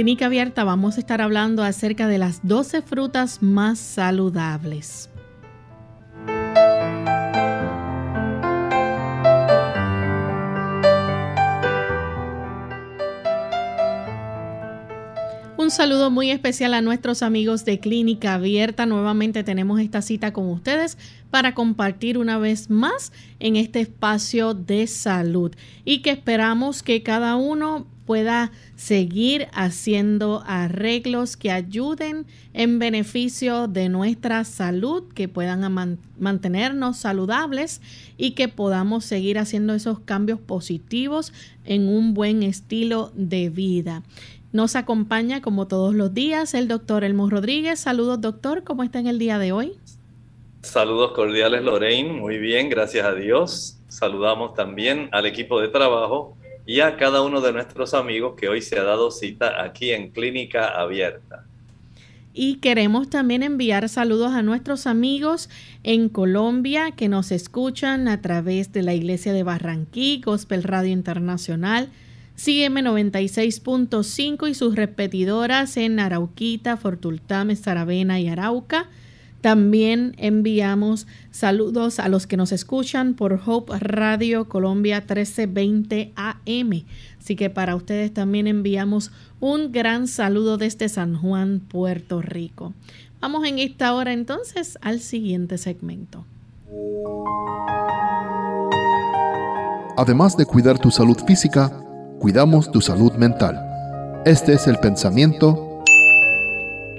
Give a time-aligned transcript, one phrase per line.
[0.00, 5.10] Clínica Abierta vamos a estar hablando acerca de las 12 frutas más saludables.
[15.58, 18.86] Un saludo muy especial a nuestros amigos de Clínica Abierta.
[18.86, 20.96] Nuevamente tenemos esta cita con ustedes
[21.30, 25.54] para compartir una vez más en este espacio de salud
[25.84, 33.88] y que esperamos que cada uno pueda seguir haciendo arreglos que ayuden en beneficio de
[33.88, 37.80] nuestra salud, que puedan mantenernos saludables
[38.16, 41.32] y que podamos seguir haciendo esos cambios positivos
[41.64, 44.02] en un buen estilo de vida.
[44.50, 47.78] Nos acompaña como todos los días el doctor Elmo Rodríguez.
[47.78, 49.74] Saludos doctor, ¿cómo está en el día de hoy?
[50.62, 53.78] Saludos cordiales Lorraine, muy bien, gracias a Dios.
[53.86, 58.62] Saludamos también al equipo de trabajo y a cada uno de nuestros amigos que hoy
[58.62, 61.44] se ha dado cita aquí en Clínica Abierta.
[62.32, 65.50] Y queremos también enviar saludos a nuestros amigos
[65.82, 71.88] en Colombia que nos escuchan a través de la Iglesia de Barranquí, Gospel Radio Internacional,
[72.36, 78.88] CM 96.5 y sus repetidoras en Arauquita, Fortultame, Saravena y Arauca.
[79.40, 86.84] También enviamos saludos a los que nos escuchan por Hope Radio Colombia 1320 AM.
[87.18, 92.74] Así que para ustedes también enviamos un gran saludo desde San Juan, Puerto Rico.
[93.20, 96.26] Vamos en esta hora entonces al siguiente segmento.
[99.96, 101.82] Además de cuidar tu salud física,
[102.18, 103.58] cuidamos tu salud mental.
[104.26, 105.82] Este es el pensamiento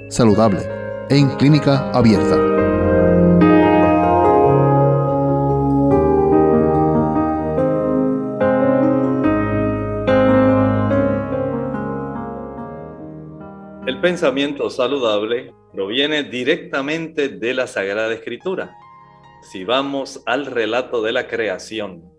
[0.08, 0.81] saludable
[1.14, 2.36] en clínica abierta.
[13.86, 18.74] El pensamiento saludable proviene directamente de la Sagrada Escritura.
[19.42, 22.10] Si vamos al relato de la creación,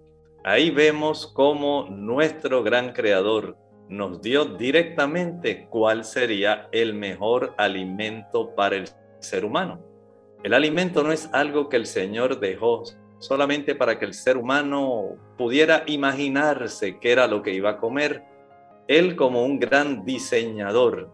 [0.43, 3.57] ahí vemos cómo nuestro gran creador
[3.97, 8.89] nos dio directamente cuál sería el mejor alimento para el
[9.19, 9.79] ser humano.
[10.43, 12.83] El alimento no es algo que el Señor dejó
[13.19, 18.23] solamente para que el ser humano pudiera imaginarse qué era lo que iba a comer.
[18.87, 21.09] Él como un gran diseñador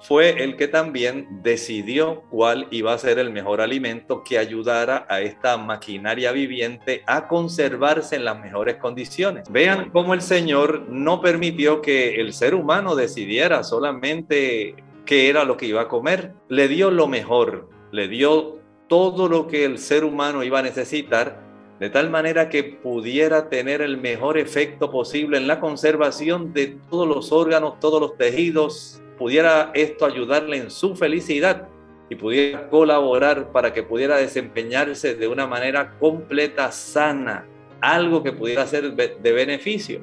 [0.00, 5.20] fue el que también decidió cuál iba a ser el mejor alimento que ayudara a
[5.20, 9.50] esta maquinaria viviente a conservarse en las mejores condiciones.
[9.50, 15.56] Vean cómo el Señor no permitió que el ser humano decidiera solamente qué era lo
[15.56, 16.32] que iba a comer.
[16.48, 18.58] Le dio lo mejor, le dio
[18.88, 21.48] todo lo que el ser humano iba a necesitar
[21.80, 27.06] de tal manera que pudiera tener el mejor efecto posible en la conservación de todos
[27.06, 31.68] los órganos, todos los tejidos, pudiera esto ayudarle en su felicidad
[32.08, 37.44] y pudiera colaborar para que pudiera desempeñarse de una manera completa, sana,
[37.80, 40.00] algo que pudiera ser de beneficio.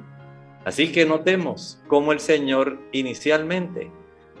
[0.64, 3.90] Así que notemos cómo el Señor inicialmente,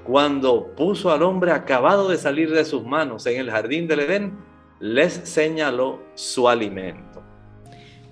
[0.04, 4.36] cuando puso al hombre acabado de salir de sus manos en el jardín del Edén,
[4.80, 7.22] les señaló su alimento.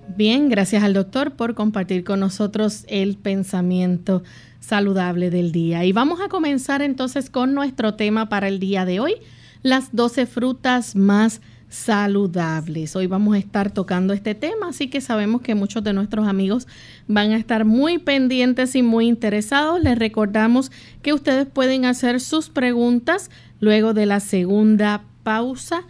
[0.08, 4.22] Bien, gracias al doctor por compartir con nosotros el pensamiento
[4.64, 5.84] saludable del día.
[5.84, 9.14] Y vamos a comenzar entonces con nuestro tema para el día de hoy,
[9.62, 12.96] las 12 frutas más saludables.
[12.96, 16.66] Hoy vamos a estar tocando este tema, así que sabemos que muchos de nuestros amigos
[17.08, 19.82] van a estar muy pendientes y muy interesados.
[19.82, 20.70] Les recordamos
[21.02, 25.82] que ustedes pueden hacer sus preguntas luego de la segunda pausa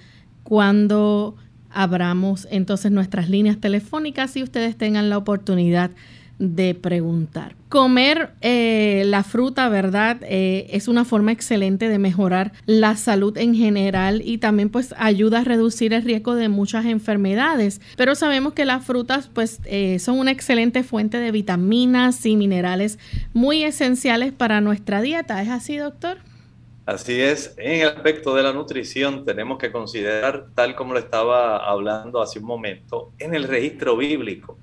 [0.42, 1.36] cuando
[1.70, 5.90] abramos entonces nuestras líneas telefónicas y ustedes tengan la oportunidad
[6.38, 7.56] de preguntar.
[7.74, 10.18] Comer eh, la fruta, ¿verdad?
[10.22, 15.40] Eh, es una forma excelente de mejorar la salud en general y también pues ayuda
[15.40, 17.80] a reducir el riesgo de muchas enfermedades.
[17.96, 23.00] Pero sabemos que las frutas pues eh, son una excelente fuente de vitaminas y minerales
[23.32, 25.42] muy esenciales para nuestra dieta.
[25.42, 26.18] ¿Es así, doctor?
[26.86, 31.56] Así es, en el aspecto de la nutrición tenemos que considerar, tal como lo estaba
[31.56, 34.56] hablando hace un momento, en el registro bíblico.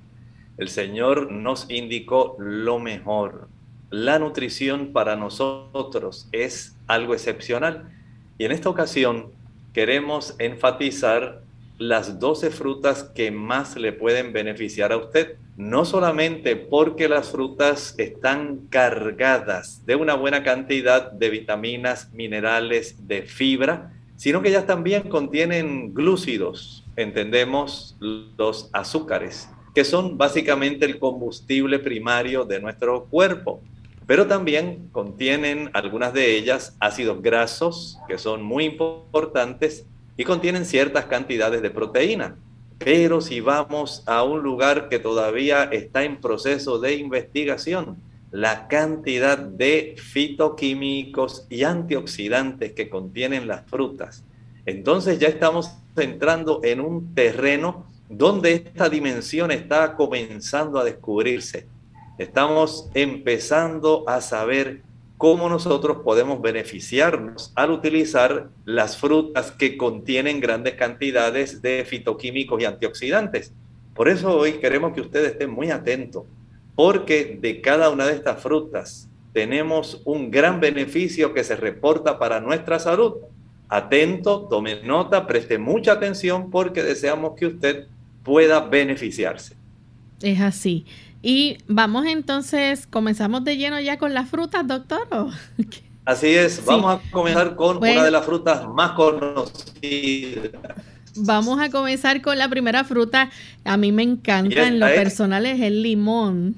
[0.58, 3.48] El Señor nos indicó lo mejor.
[3.90, 7.90] La nutrición para nosotros es algo excepcional.
[8.38, 9.32] Y en esta ocasión
[9.72, 11.42] queremos enfatizar
[11.78, 15.36] las 12 frutas que más le pueden beneficiar a usted.
[15.56, 23.22] No solamente porque las frutas están cargadas de una buena cantidad de vitaminas, minerales, de
[23.22, 31.78] fibra, sino que ellas también contienen glúcidos, entendemos los azúcares, que son básicamente el combustible
[31.78, 33.60] primario de nuestro cuerpo.
[34.06, 39.86] Pero también contienen algunas de ellas ácidos grasos, que son muy importantes,
[40.16, 42.36] y contienen ciertas cantidades de proteína.
[42.78, 47.96] Pero si vamos a un lugar que todavía está en proceso de investigación,
[48.30, 54.24] la cantidad de fitoquímicos y antioxidantes que contienen las frutas,
[54.66, 57.86] entonces ya estamos entrando en un terreno
[58.16, 61.66] donde esta dimensión está comenzando a descubrirse.
[62.18, 64.82] Estamos empezando a saber
[65.16, 72.66] cómo nosotros podemos beneficiarnos al utilizar las frutas que contienen grandes cantidades de fitoquímicos y
[72.66, 73.52] antioxidantes.
[73.94, 76.26] Por eso hoy queremos que usted esté muy atento,
[76.74, 82.40] porque de cada una de estas frutas tenemos un gran beneficio que se reporta para
[82.40, 83.14] nuestra salud.
[83.68, 87.86] Atento, tome nota, preste mucha atención porque deseamos que usted
[88.22, 89.54] pueda beneficiarse.
[90.20, 90.86] Es así.
[91.22, 95.06] Y vamos entonces, comenzamos de lleno ya con las frutas, doctor.
[96.04, 100.50] Así es, vamos a comenzar con una de las frutas más conocidas.
[101.14, 103.30] Vamos a comenzar con la primera fruta.
[103.64, 106.56] A mí me encanta, en lo personal es el limón.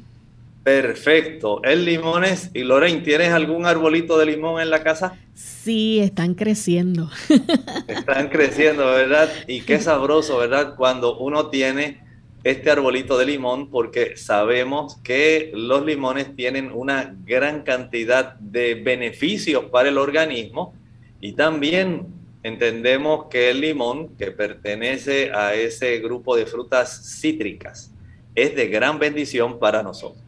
[0.65, 2.51] Perfecto, el limón es.
[2.55, 5.19] ¿Y Lorraine, tienes algún arbolito de limón en la casa?
[5.35, 7.11] Sí, están creciendo.
[7.87, 9.31] Están creciendo, ¿verdad?
[9.47, 10.75] Y qué sabroso, ¿verdad?
[10.77, 12.03] Cuando uno tiene
[12.45, 19.67] este arbolito de limón porque sabemos que los limones tienen una gran cantidad de beneficios
[19.67, 20.75] para el organismo
[21.21, 22.07] y también
[22.43, 27.93] entendemos que el limón, que pertenece a ese grupo de frutas cítricas,
[28.35, 30.23] es de gran bendición para nosotros.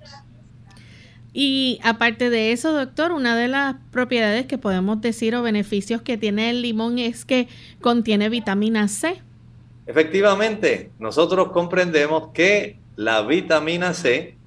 [1.39, 6.17] Y aparte de eso, doctor, una de las propiedades que podemos decir o beneficios que
[6.17, 7.47] tiene el limón es que
[7.83, 9.21] contiene vitamina C.
[9.85, 14.39] Efectivamente, nosotros comprendemos que la vitamina C,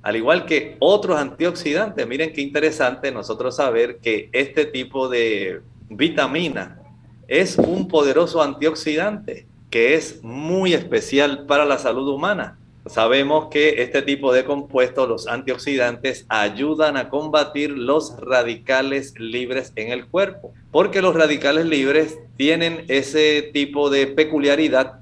[0.00, 5.60] al igual que otros antioxidantes, miren qué interesante nosotros saber que este tipo de
[5.90, 6.80] vitamina
[7.26, 12.56] es un poderoso antioxidante que es muy especial para la salud humana.
[12.86, 19.92] Sabemos que este tipo de compuestos, los antioxidantes, ayudan a combatir los radicales libres en
[19.92, 25.00] el cuerpo, porque los radicales libres tienen ese tipo de peculiaridad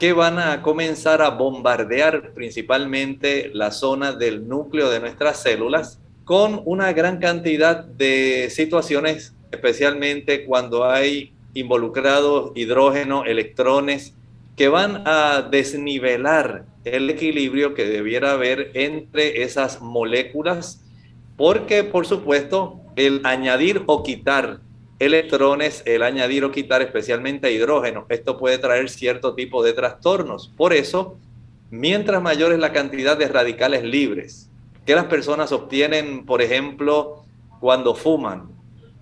[0.00, 6.60] que van a comenzar a bombardear principalmente la zona del núcleo de nuestras células con
[6.64, 14.14] una gran cantidad de situaciones, especialmente cuando hay involucrados hidrógeno, electrones,
[14.58, 20.84] que van a desnivelar el equilibrio que debiera haber entre esas moléculas,
[21.36, 24.58] porque por supuesto el añadir o quitar
[24.98, 30.52] electrones, el añadir o quitar especialmente hidrógeno, esto puede traer cierto tipo de trastornos.
[30.56, 31.16] Por eso,
[31.70, 34.50] mientras mayor es la cantidad de radicales libres
[34.84, 37.22] que las personas obtienen, por ejemplo,
[37.60, 38.48] cuando fuman,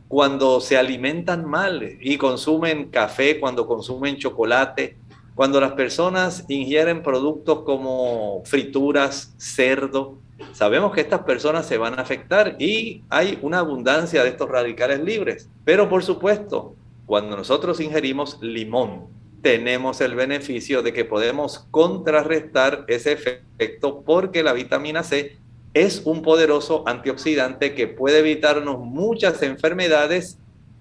[0.07, 4.99] cuando se alimentan mal y consumen café, cuando consumen chocolate,
[5.37, 10.19] cuando las personas ingieren productos como frituras, cerdo,
[10.53, 15.01] sabemos que estas personas se van a afectar y hay una abundancia de estos radicales
[15.01, 15.51] libres.
[15.63, 16.75] Pero por supuesto,
[17.05, 19.09] cuando nosotros ingerimos limón,
[19.43, 25.37] tenemos el beneficio de que podemos contrarrestar ese efecto porque la vitamina C
[25.75, 30.39] es un poderoso antioxidante que puede evitarnos muchas enfermedades,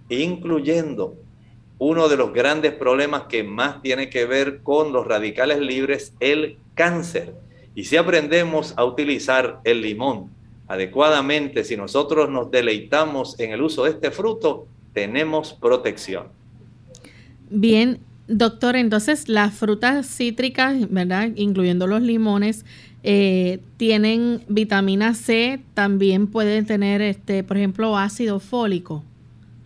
[0.08, 1.18] incluyendo
[1.78, 6.58] uno de los grandes problemas que más tiene que ver con los radicales libres, el
[6.74, 7.34] cáncer.
[7.76, 10.30] Y si aprendemos a utilizar el limón
[10.68, 16.28] adecuadamente, si nosotros nos deleitamos en el uso de este fruto, tenemos protección.
[17.50, 21.32] Bien, doctor, entonces las frutas cítricas, ¿verdad?
[21.36, 22.66] Incluyendo los limones,
[23.04, 29.04] eh, tienen vitamina C, también pueden tener, este, por ejemplo, ácido fólico.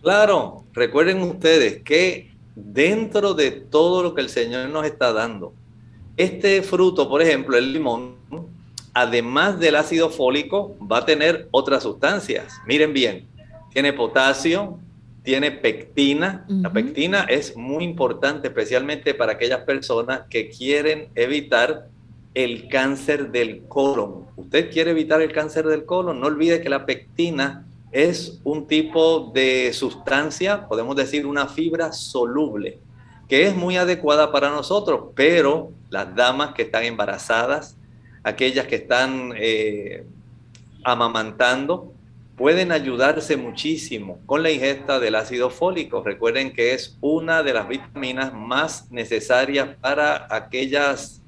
[0.02, 5.52] Claro, recuerden ustedes que dentro de todo lo que el Señor nos está dando,
[6.16, 8.16] este fruto, por ejemplo, el limón,
[8.94, 12.54] además del ácido fólico, va a tener otras sustancias.
[12.66, 13.26] Miren bien,
[13.72, 14.78] tiene potasio,
[15.22, 16.46] tiene pectina.
[16.48, 21.88] La pectina es muy importante, especialmente para aquellas personas que quieren evitar
[22.34, 24.26] el cáncer del colon.
[24.36, 29.30] Usted quiere evitar el cáncer del colon, no olvide que la pectina es un tipo
[29.34, 32.78] de sustancia, podemos decir una fibra soluble,
[33.28, 37.76] que es muy adecuada para nosotros, pero las damas que están embarazadas,
[38.22, 40.04] aquellas que están eh,
[40.84, 41.92] amamantando,
[42.36, 46.02] pueden ayudarse muchísimo con la ingesta del ácido fólico.
[46.02, 51.20] Recuerden que es una de las vitaminas más necesarias para aquellas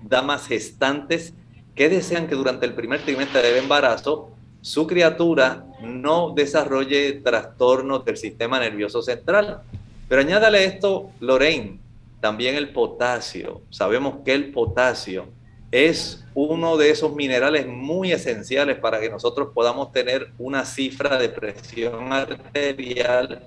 [0.00, 1.34] damas gestantes
[1.74, 8.16] que desean que durante el primer trimestre del embarazo su criatura no desarrolle trastornos del
[8.16, 9.60] sistema nervioso central.
[10.08, 11.78] Pero añádale esto, Lorraine,
[12.22, 13.60] también el potasio.
[13.68, 15.26] Sabemos que el potasio
[15.70, 21.28] es uno de esos minerales muy esenciales para que nosotros podamos tener una cifra de
[21.28, 23.42] presión arterial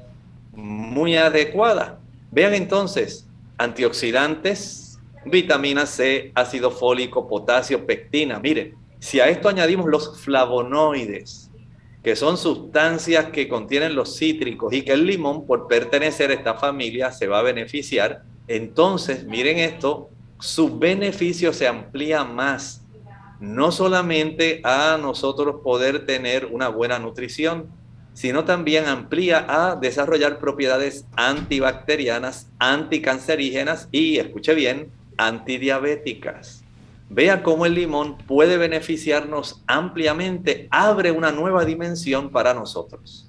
[0.53, 1.97] muy adecuada.
[2.29, 8.37] Vean entonces, antioxidantes, vitamina C, ácido fólico, potasio, pectina.
[8.37, 11.51] Miren, si a esto añadimos los flavonoides,
[12.03, 16.53] que son sustancias que contienen los cítricos y que el limón, por pertenecer a esta
[16.53, 22.85] familia, se va a beneficiar, entonces miren esto, su beneficio se amplía más,
[23.39, 27.67] no solamente a nosotros poder tener una buena nutrición,
[28.13, 36.56] sino también amplía a desarrollar propiedades antibacterianas, anticancerígenas y, escuche bien, antidiabéticas.
[37.09, 43.27] Vea cómo el limón puede beneficiarnos ampliamente, abre una nueva dimensión para nosotros.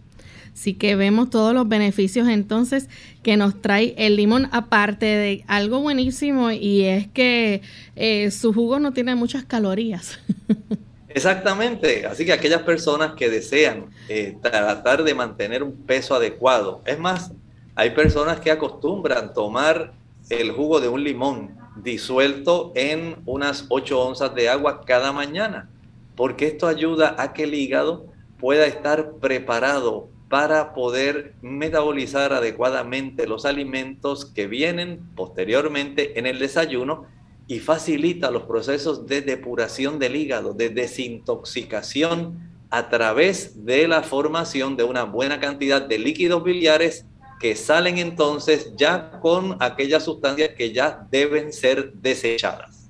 [0.52, 2.88] Así que vemos todos los beneficios entonces
[3.22, 7.62] que nos trae el limón, aparte de algo buenísimo y es que
[7.94, 10.18] eh, su jugo no tiene muchas calorías.
[11.08, 16.98] Exactamente, así que aquellas personas que desean eh, tratar de mantener un peso adecuado, es
[16.98, 17.32] más,
[17.76, 19.92] hay personas que acostumbran tomar
[20.28, 25.70] el jugo de un limón disuelto en unas 8 onzas de agua cada mañana,
[26.16, 28.06] porque esto ayuda a que el hígado
[28.38, 37.06] pueda estar preparado para poder metabolizar adecuadamente los alimentos que vienen posteriormente en el desayuno
[37.46, 42.38] y facilita los procesos de depuración del hígado, de desintoxicación
[42.70, 47.06] a través de la formación de una buena cantidad de líquidos biliares
[47.38, 52.88] que salen entonces ya con aquellas sustancias que ya deben ser desechadas.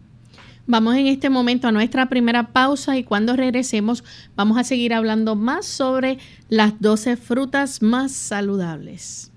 [0.67, 4.05] Vamos en este momento a nuestra primera pausa y cuando regresemos
[4.37, 6.19] vamos a seguir hablando más sobre
[6.51, 9.33] las 12 frutas más saludables.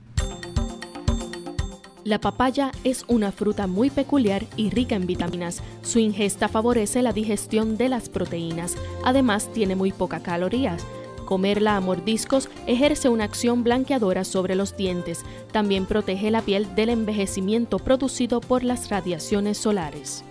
[2.03, 5.61] La papaya es una fruta muy peculiar y rica en vitaminas.
[5.83, 8.75] Su ingesta favorece la digestión de las proteínas.
[9.05, 10.83] Además, tiene muy pocas calorías.
[11.31, 15.23] Comerla a mordiscos ejerce una acción blanqueadora sobre los dientes.
[15.53, 20.25] También protege la piel del envejecimiento producido por las radiaciones solares.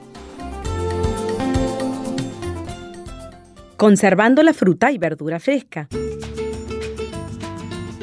[3.78, 5.88] Conservando la fruta y verdura fresca.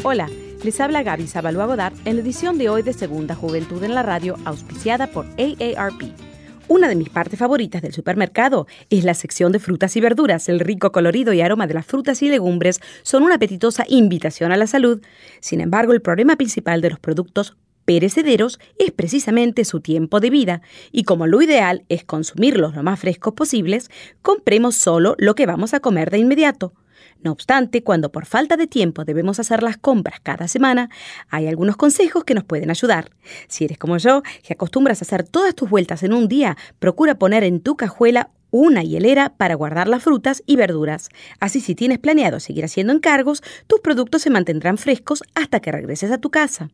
[0.01, 0.27] Hola,
[0.63, 4.01] les habla Gaby Zabalúa Godard en la edición de hoy de Segunda Juventud en la
[4.01, 6.26] Radio, auspiciada por AARP.
[6.70, 10.50] Una de mis partes favoritas del supermercado es la sección de frutas y verduras.
[10.50, 14.58] El rico colorido y aroma de las frutas y legumbres son una apetitosa invitación a
[14.58, 15.02] la salud.
[15.40, 17.56] Sin embargo, el problema principal de los productos
[17.86, 23.00] perecederos es precisamente su tiempo de vida, y como lo ideal es consumirlos lo más
[23.00, 23.90] frescos posibles,
[24.22, 26.74] compremos solo lo que vamos a comer de inmediato.
[27.22, 30.89] No obstante, cuando por falta de tiempo debemos hacer las compras cada semana,
[31.30, 33.12] hay algunos consejos que nos pueden ayudar.
[33.48, 37.16] Si eres como yo, que acostumbras a hacer todas tus vueltas en un día, procura
[37.16, 41.10] poner en tu cajuela una hielera para guardar las frutas y verduras.
[41.39, 46.12] Así si tienes planeado seguir haciendo encargos, tus productos se mantendrán frescos hasta que regreses
[46.12, 46.70] a tu casa.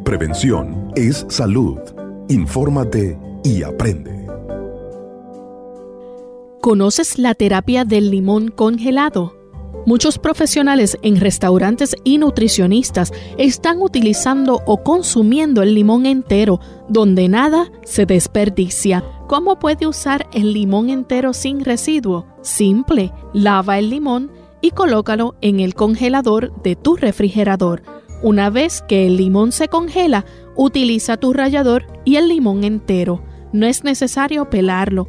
[0.03, 1.77] Prevención es salud.
[2.29, 4.19] Infórmate y aprende.
[6.61, 9.38] ¿Conoces la terapia del limón congelado?
[9.89, 17.71] Muchos profesionales en restaurantes y nutricionistas están utilizando o consumiendo el limón entero, donde nada
[17.85, 19.03] se desperdicia.
[19.27, 22.27] ¿Cómo puede usar el limón entero sin residuo?
[22.43, 24.31] Simple, lava el limón
[24.61, 27.81] y colócalo en el congelador de tu refrigerador.
[28.21, 30.23] Una vez que el limón se congela,
[30.55, 33.23] utiliza tu rallador y el limón entero.
[33.53, 35.07] No es necesario pelarlo.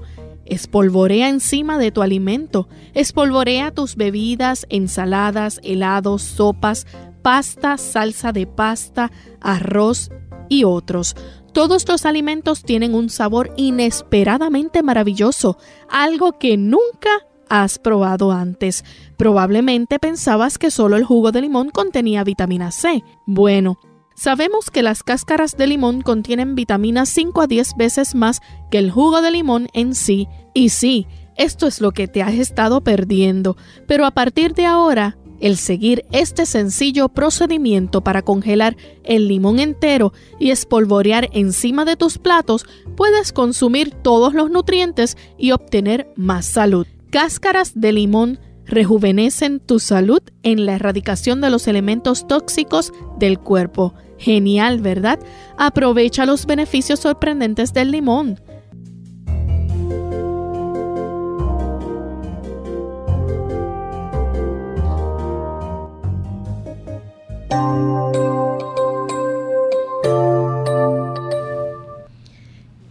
[0.51, 2.69] Espolvorea encima de tu alimento.
[2.93, 6.87] Espolvorea tus bebidas, ensaladas, helados, sopas,
[7.23, 10.11] pasta, salsa de pasta, arroz
[10.51, 11.17] y otros.
[11.53, 15.57] Todos los alimentos tienen un sabor inesperadamente maravilloso,
[15.89, 17.11] algo que nunca
[17.49, 18.85] has probado antes.
[19.17, 23.03] Probablemente pensabas que solo el jugo de limón contenía vitamina C.
[23.27, 23.79] Bueno,
[24.15, 28.41] sabemos que las cáscaras de limón contienen vitamina 5 a 10 veces más
[28.71, 30.29] que el jugo de limón en sí.
[30.55, 33.57] Y sí, esto es lo que te has estado perdiendo.
[33.87, 40.13] Pero a partir de ahora, el seguir este sencillo procedimiento para congelar el limón entero
[40.39, 42.67] y espolvorear encima de tus platos,
[42.97, 46.87] puedes consumir todos los nutrientes y obtener más salud.
[47.11, 53.95] Cáscaras de limón rejuvenecen tu salud en la erradicación de los elementos tóxicos del cuerpo.
[54.19, 55.19] Genial, ¿verdad?
[55.57, 58.39] Aprovecha los beneficios sorprendentes del limón.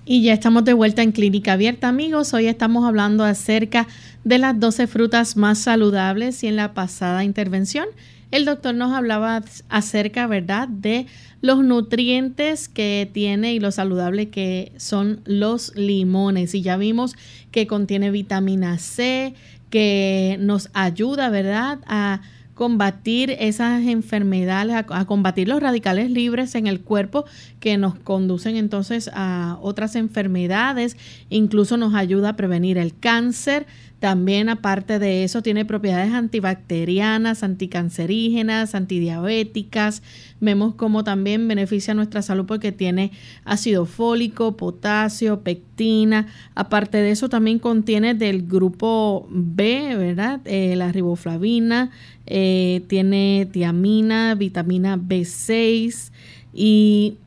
[0.06, 2.34] Y ya estamos de vuelta en Clínica Abierta, amigos.
[2.34, 3.88] Hoy estamos hablando acerca
[4.24, 7.86] de las 12 frutas más saludables y en la pasada intervención
[8.32, 11.08] el doctor nos hablaba acerca, ¿verdad?, de
[11.42, 16.54] los nutrientes que tiene y lo saludable que son los limones.
[16.54, 17.16] Y ya vimos
[17.52, 19.34] que contiene vitamina C,
[19.70, 22.22] que nos ayuda, ¿verdad?, a
[22.60, 27.24] combatir esas enfermedades, a, combatir los radicales libres en el cuerpo
[27.62, 30.98] que nos conducen entonces a otras enfermedades,
[31.30, 33.66] incluso nos ayuda a prevenir el cáncer,
[34.00, 40.02] también aparte de eso tiene propiedades antibacterianas, anticancerígenas, antidiabéticas.
[40.40, 43.12] Vemos cómo también beneficia nuestra salud porque tiene
[43.44, 46.28] ácido fólico, potasio, pectina.
[46.56, 50.40] Aparte de eso también contiene del grupo B, ¿verdad?
[50.46, 51.92] Eh, la riboflavina,
[52.26, 56.12] eh, tiene tiamina, vitamina B6
[56.54, 57.18] y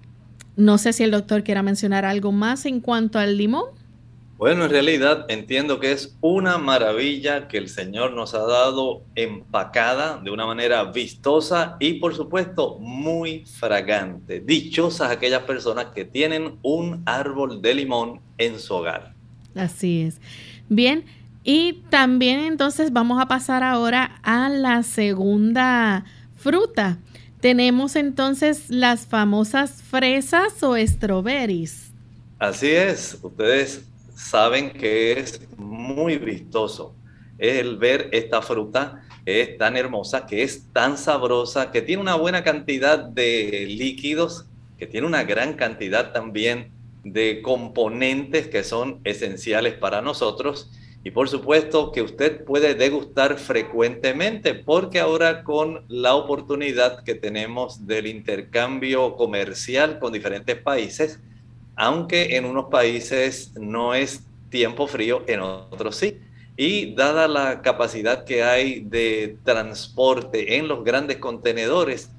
[0.56, 3.81] no sé si el doctor quiera mencionar algo más en cuanto al limón.
[4.42, 10.20] Bueno, en realidad entiendo que es una maravilla que el Señor nos ha dado empacada
[10.20, 14.40] de una manera vistosa y por supuesto muy fragante.
[14.40, 19.14] Dichosas aquellas personas que tienen un árbol de limón en su hogar.
[19.55, 20.20] Así es.
[20.68, 21.05] Bien,
[21.44, 26.98] y también entonces vamos a pasar ahora a la segunda fruta.
[27.40, 31.92] Tenemos entonces las famosas fresas o strawberries.
[32.40, 33.91] Así es, ustedes
[34.22, 36.94] saben que es muy vistoso.
[37.38, 42.42] El ver esta fruta es tan hermosa, que es tan sabrosa, que tiene una buena
[42.42, 44.46] cantidad de líquidos,
[44.78, 46.72] que tiene una gran cantidad también
[47.04, 50.70] de componentes que son esenciales para nosotros.
[51.04, 57.87] Y por supuesto que usted puede degustar frecuentemente porque ahora con la oportunidad que tenemos
[57.88, 61.18] del intercambio comercial con diferentes países,
[61.76, 66.18] aunque en unos países no es tiempo frío, en otros sí.
[66.56, 72.11] Y dada la capacidad que hay de transporte en los grandes contenedores,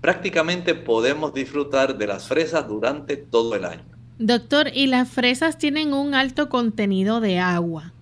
[0.00, 3.84] prácticamente podemos disfrutar de las fresas durante todo el año.
[4.18, 7.92] Doctor, ¿y las fresas tienen un alto contenido de agua?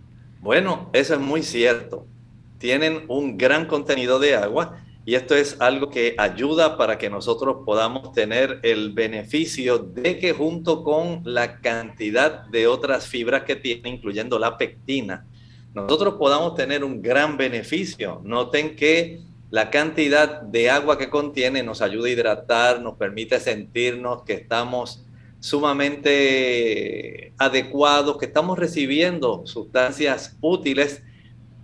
[0.42, 2.06] Bueno, eso es muy cierto.
[2.58, 7.58] Tienen un gran contenido de agua y esto es algo que ayuda para que nosotros
[7.64, 13.88] podamos tener el beneficio de que junto con la cantidad de otras fibras que tiene,
[13.88, 15.26] incluyendo la pectina,
[15.74, 18.20] nosotros podamos tener un gran beneficio.
[18.24, 24.22] Noten que la cantidad de agua que contiene nos ayuda a hidratar, nos permite sentirnos
[24.24, 25.04] que estamos
[25.40, 31.02] sumamente adecuados, que estamos recibiendo sustancias útiles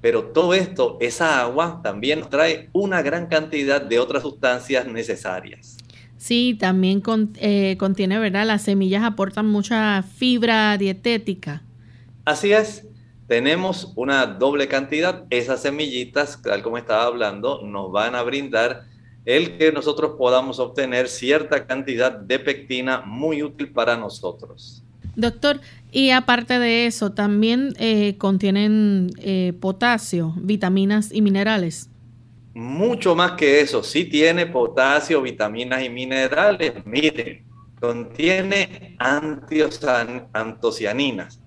[0.00, 5.76] pero todo esto, esa agua también nos trae una gran cantidad de otras sustancias necesarias.
[6.16, 7.02] Sí, también
[7.36, 8.46] eh, contiene, ¿verdad?
[8.46, 11.62] Las semillas aportan mucha fibra dietética.
[12.24, 12.86] Así es,
[13.26, 15.24] tenemos una doble cantidad.
[15.30, 18.84] Esas semillitas, tal como estaba hablando, nos van a brindar
[19.24, 24.82] el que nosotros podamos obtener cierta cantidad de pectina muy útil para nosotros.
[25.16, 25.60] Doctor,
[25.96, 31.88] y aparte de eso, también eh, contienen eh, potasio, vitaminas y minerales.
[32.52, 33.82] mucho más que eso.
[33.82, 36.74] Sí tiene potasio, vitaminas y minerales.
[36.84, 37.46] Miren,
[37.80, 38.94] contiene
[40.34, 41.40] antocianinas.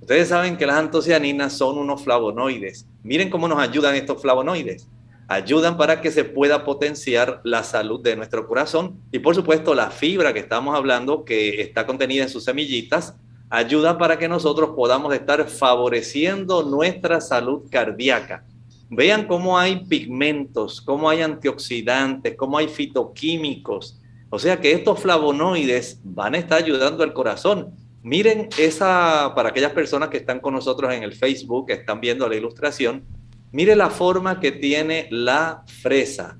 [0.00, 2.88] Ustedes saben que las antocianinas son unos flavonoides.
[3.04, 4.88] Miren cómo nos ayudan estos flavonoides.
[5.28, 9.00] Ayudan para que se pueda potenciar la salud de nuestro corazón.
[9.12, 13.14] Y por supuesto, la fibra que estamos hablando, que está contenida en sus semillitas,
[13.52, 18.46] ayuda para que nosotros podamos estar favoreciendo nuestra salud cardíaca.
[18.88, 24.00] Vean cómo hay pigmentos, cómo hay antioxidantes, cómo hay fitoquímicos.
[24.30, 27.74] O sea que estos flavonoides van a estar ayudando al corazón.
[28.02, 32.26] Miren esa, para aquellas personas que están con nosotros en el Facebook, que están viendo
[32.26, 33.04] la ilustración,
[33.52, 36.38] mire la forma que tiene la fresa.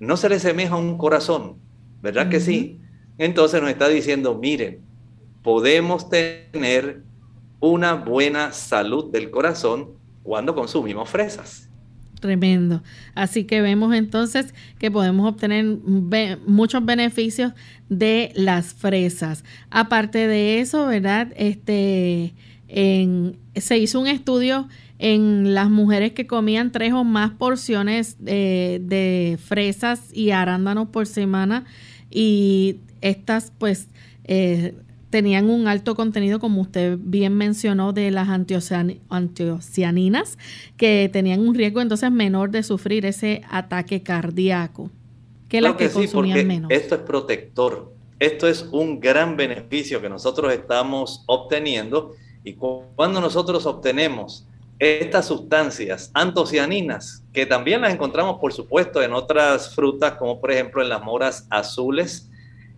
[0.00, 1.58] No se le semeja a un corazón,
[2.02, 2.80] ¿verdad que sí?
[3.16, 4.87] Entonces nos está diciendo, miren,
[5.48, 7.00] podemos tener
[7.58, 11.70] una buena salud del corazón cuando consumimos fresas.
[12.20, 12.82] Tremendo.
[13.14, 15.64] Así que vemos entonces que podemos obtener
[16.44, 17.54] muchos beneficios
[17.88, 19.42] de las fresas.
[19.70, 21.28] Aparte de eso, ¿verdad?
[21.34, 22.34] Este,
[22.68, 30.10] se hizo un estudio en las mujeres que comían tres o más porciones de fresas
[30.12, 31.64] y arándanos por semana
[32.10, 33.88] y estas pues
[34.24, 34.74] eh,
[35.10, 40.38] tenían un alto contenido, como usted bien mencionó, de las antocianinas,
[40.76, 44.90] que tenían un riesgo entonces menor de sufrir ese ataque cardíaco
[45.48, 46.70] que las que, consumían menos.
[46.70, 47.92] Esto es protector.
[48.18, 54.44] Esto es un gran beneficio que nosotros estamos obteniendo y cuando nosotros obtenemos
[54.78, 60.82] estas sustancias antocianinas, que también las encontramos por supuesto en otras frutas, como por ejemplo
[60.82, 62.28] en las moras azules,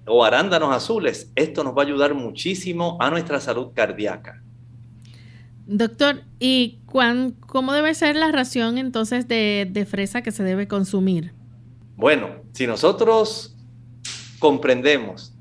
[0.07, 1.31] o arándanos azules.
[1.35, 4.43] Esto nos va a ayudar muchísimo a nuestra salud cardíaca.
[5.67, 10.67] Doctor, ¿y cuán, cómo debe ser la ración entonces de, de fresa que se debe
[10.67, 11.33] consumir?
[11.97, 13.57] Bueno, si nosotros
[14.39, 15.33] comprendemos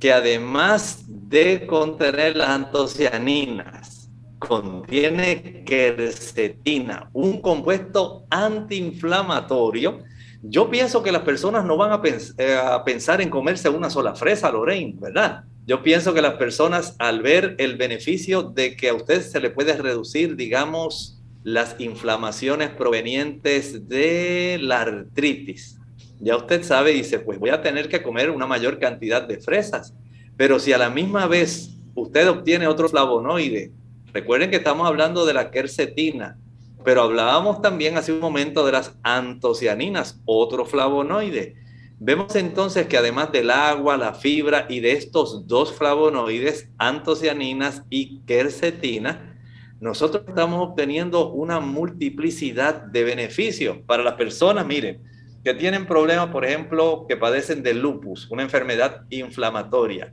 [0.00, 3.96] que además de contener las antocianinas,
[4.38, 10.00] contiene quercetina, un compuesto antiinflamatorio,
[10.42, 12.00] yo pienso que las personas no van
[12.38, 15.44] eh, a, pensar en comerse una sola fresa, Lorraine, ¿verdad?
[15.66, 19.50] Yo pienso que las personas al ver el beneficio de que a usted se le
[19.50, 25.76] puede reducir, digamos, las inflamaciones provenientes de la artritis,
[26.20, 29.94] ya usted sabe, dice, pues voy a tener que comer una mayor cantidad de fresas.
[30.36, 33.72] Pero si a la misma vez usted obtiene otro flavonoide,
[34.12, 36.38] recuerden que estamos hablando de la quercetina,
[36.84, 41.56] pero hablábamos también hace un momento de las antocianinas, otro flavonoide.
[41.98, 48.20] Vemos entonces que además del agua, la fibra y de estos dos flavonoides, antocianinas y
[48.20, 49.36] quercetina,
[49.80, 55.02] nosotros estamos obteniendo una multiplicidad de beneficios para las personas, miren,
[55.44, 60.12] que tienen problemas, por ejemplo, que padecen de lupus, una enfermedad inflamatoria.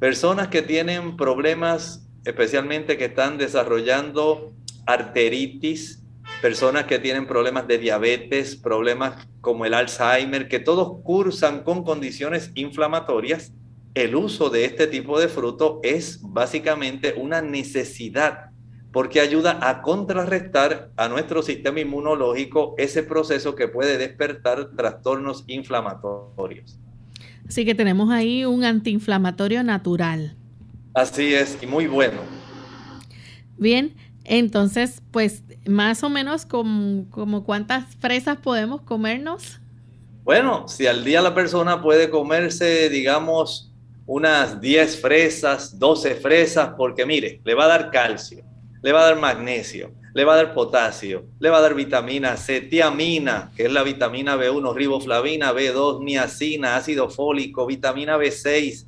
[0.00, 4.52] Personas que tienen problemas, especialmente que están desarrollando
[4.86, 6.01] arteritis,
[6.42, 12.50] personas que tienen problemas de diabetes, problemas como el Alzheimer, que todos cursan con condiciones
[12.54, 13.52] inflamatorias,
[13.94, 18.50] el uso de este tipo de fruto es básicamente una necesidad
[18.92, 26.78] porque ayuda a contrarrestar a nuestro sistema inmunológico ese proceso que puede despertar trastornos inflamatorios.
[27.48, 30.36] Así que tenemos ahí un antiinflamatorio natural.
[30.92, 32.18] Así es, y muy bueno.
[33.56, 39.60] Bien, entonces, pues más o menos como, cuántas fresas podemos comernos.
[40.24, 43.72] Bueno, si al día la persona puede comerse, digamos,
[44.06, 48.44] unas 10 fresas, 12 fresas, porque mire, le va a dar calcio,
[48.82, 52.36] le va a dar magnesio, le va a dar potasio, le va a dar vitamina
[52.36, 58.86] C, tiamina, que es la vitamina B1, riboflavina, B2, niacina, ácido fólico, vitamina B6,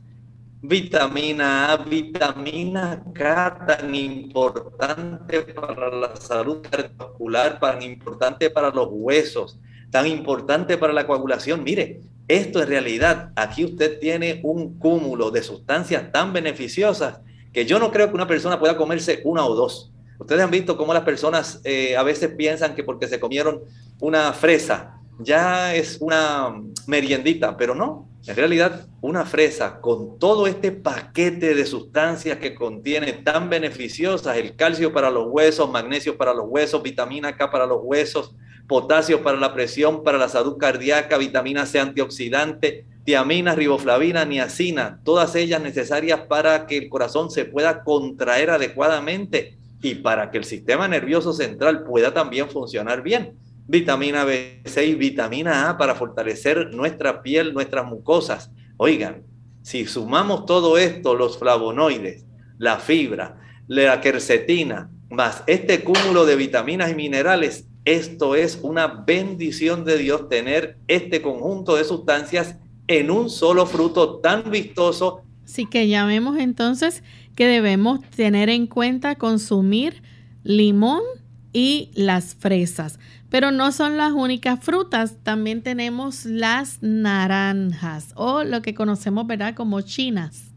[0.67, 9.59] vitamina A, vitamina K, tan importante para la salud cardiovascular, tan importante para los huesos,
[9.91, 11.63] tan importante para la coagulación.
[11.63, 17.21] Mire, esto en realidad, aquí usted tiene un cúmulo de sustancias tan beneficiosas
[17.53, 19.93] que yo no creo que una persona pueda comerse una o dos.
[20.19, 23.63] Ustedes han visto cómo las personas eh, a veces piensan que porque se comieron
[24.01, 28.09] una fresa ya es una meriendita, pero no.
[28.27, 34.57] En realidad, una fresa con todo este paquete de sustancias que contiene tan beneficiosas, el
[34.57, 38.35] calcio para los huesos, magnesio para los huesos, vitamina K para los huesos,
[38.67, 45.35] potasio para la presión, para la salud cardíaca, vitamina C antioxidante, tiamina, riboflavina, niacina, todas
[45.35, 50.89] ellas necesarias para que el corazón se pueda contraer adecuadamente y para que el sistema
[50.89, 53.37] nervioso central pueda también funcionar bien.
[53.67, 58.51] Vitamina B6, vitamina A para fortalecer nuestra piel, nuestras mucosas.
[58.77, 59.23] Oigan,
[59.63, 62.27] si sumamos todo esto, los flavonoides,
[62.59, 69.85] la fibra, la quercetina, más este cúmulo de vitaminas y minerales, esto es una bendición
[69.85, 75.23] de Dios tener este conjunto de sustancias en un solo fruto tan vistoso.
[75.45, 77.03] Así que ya vemos entonces
[77.35, 80.03] que debemos tener en cuenta consumir
[80.43, 81.03] limón
[81.53, 82.99] y las fresas.
[83.35, 89.57] Pero no son las únicas frutas, también tenemos las naranjas o lo que conocemos, ¿verdad?,
[89.57, 90.53] como chinas.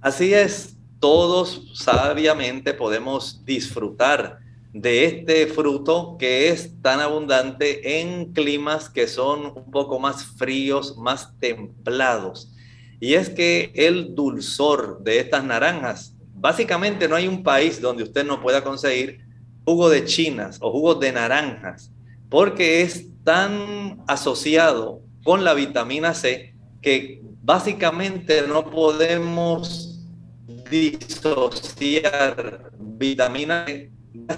[0.00, 4.38] Así es, todos sabiamente podemos disfrutar
[4.72, 10.96] de este fruto que es tan abundante en climas que son un poco más fríos,
[10.96, 12.50] más templados.
[12.98, 18.24] Y es que el dulzor de estas naranjas, básicamente no hay un país donde usted
[18.24, 19.20] no pueda conseguir
[19.66, 21.92] jugo de chinas o jugos de naranjas,
[22.28, 30.00] porque es tan asociado con la vitamina C que básicamente no podemos
[30.70, 33.66] disociar vitamina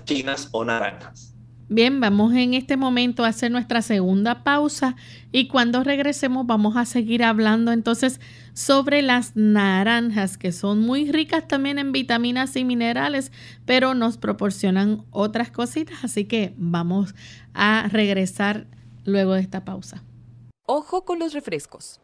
[0.05, 1.28] chinas o naranjas.
[1.71, 4.97] Bien, vamos en este momento a hacer nuestra segunda pausa
[5.33, 8.21] y cuando regresemos vamos a seguir hablando entonces
[8.55, 13.33] sobre las naranjas que son muy ricas también en vitaminas y minerales,
[13.67, 17.15] pero nos proporcionan otras cositas, así que vamos
[17.53, 18.67] a regresar
[19.05, 20.03] luego de esta pausa.
[20.65, 22.01] Ojo con los refrescos.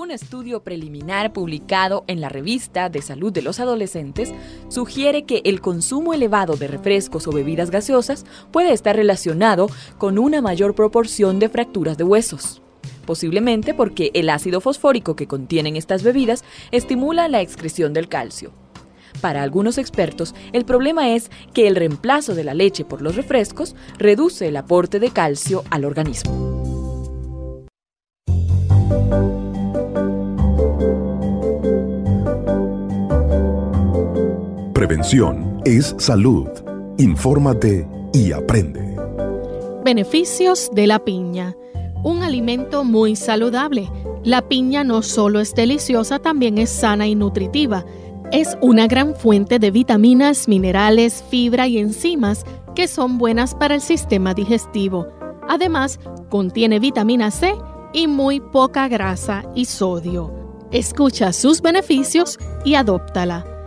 [0.00, 4.32] Un estudio preliminar publicado en la revista de salud de los adolescentes
[4.70, 10.40] sugiere que el consumo elevado de refrescos o bebidas gaseosas puede estar relacionado con una
[10.40, 12.62] mayor proporción de fracturas de huesos
[13.04, 18.52] posiblemente porque el ácido fosfórico que contienen estas bebidas estimula la excreción del calcio.
[19.20, 23.76] Para algunos expertos, el problema es que el reemplazo de la leche por los refrescos
[23.98, 26.59] reduce el aporte de calcio al organismo.
[34.80, 36.48] Prevención es salud.
[36.96, 38.96] Infórmate y aprende.
[39.84, 41.54] Beneficios de la piña.
[42.02, 43.90] Un alimento muy saludable.
[44.24, 47.84] La piña no solo es deliciosa, también es sana y nutritiva.
[48.32, 53.82] Es una gran fuente de vitaminas, minerales, fibra y enzimas que son buenas para el
[53.82, 55.08] sistema digestivo.
[55.46, 57.52] Además, contiene vitamina C
[57.92, 60.32] y muy poca grasa y sodio.
[60.70, 63.59] Escucha sus beneficios y adóptala.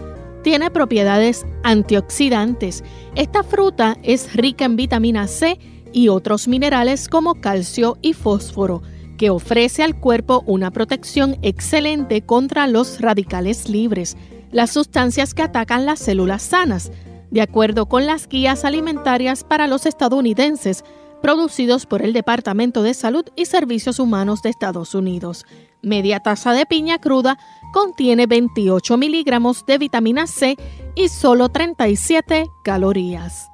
[0.43, 2.84] Tiene propiedades antioxidantes.
[3.15, 5.58] Esta fruta es rica en vitamina C
[5.93, 8.82] y otros minerales como calcio y fósforo,
[9.17, 14.17] que ofrece al cuerpo una protección excelente contra los radicales libres,
[14.51, 16.91] las sustancias que atacan las células sanas,
[17.32, 20.84] de acuerdo con las guías alimentarias para los estadounidenses
[21.21, 25.45] producidos por el Departamento de Salud y Servicios Humanos de Estados Unidos.
[25.82, 27.38] Media taza de piña cruda
[27.73, 30.55] contiene 28 miligramos de vitamina C
[30.95, 33.49] y solo 37 calorías.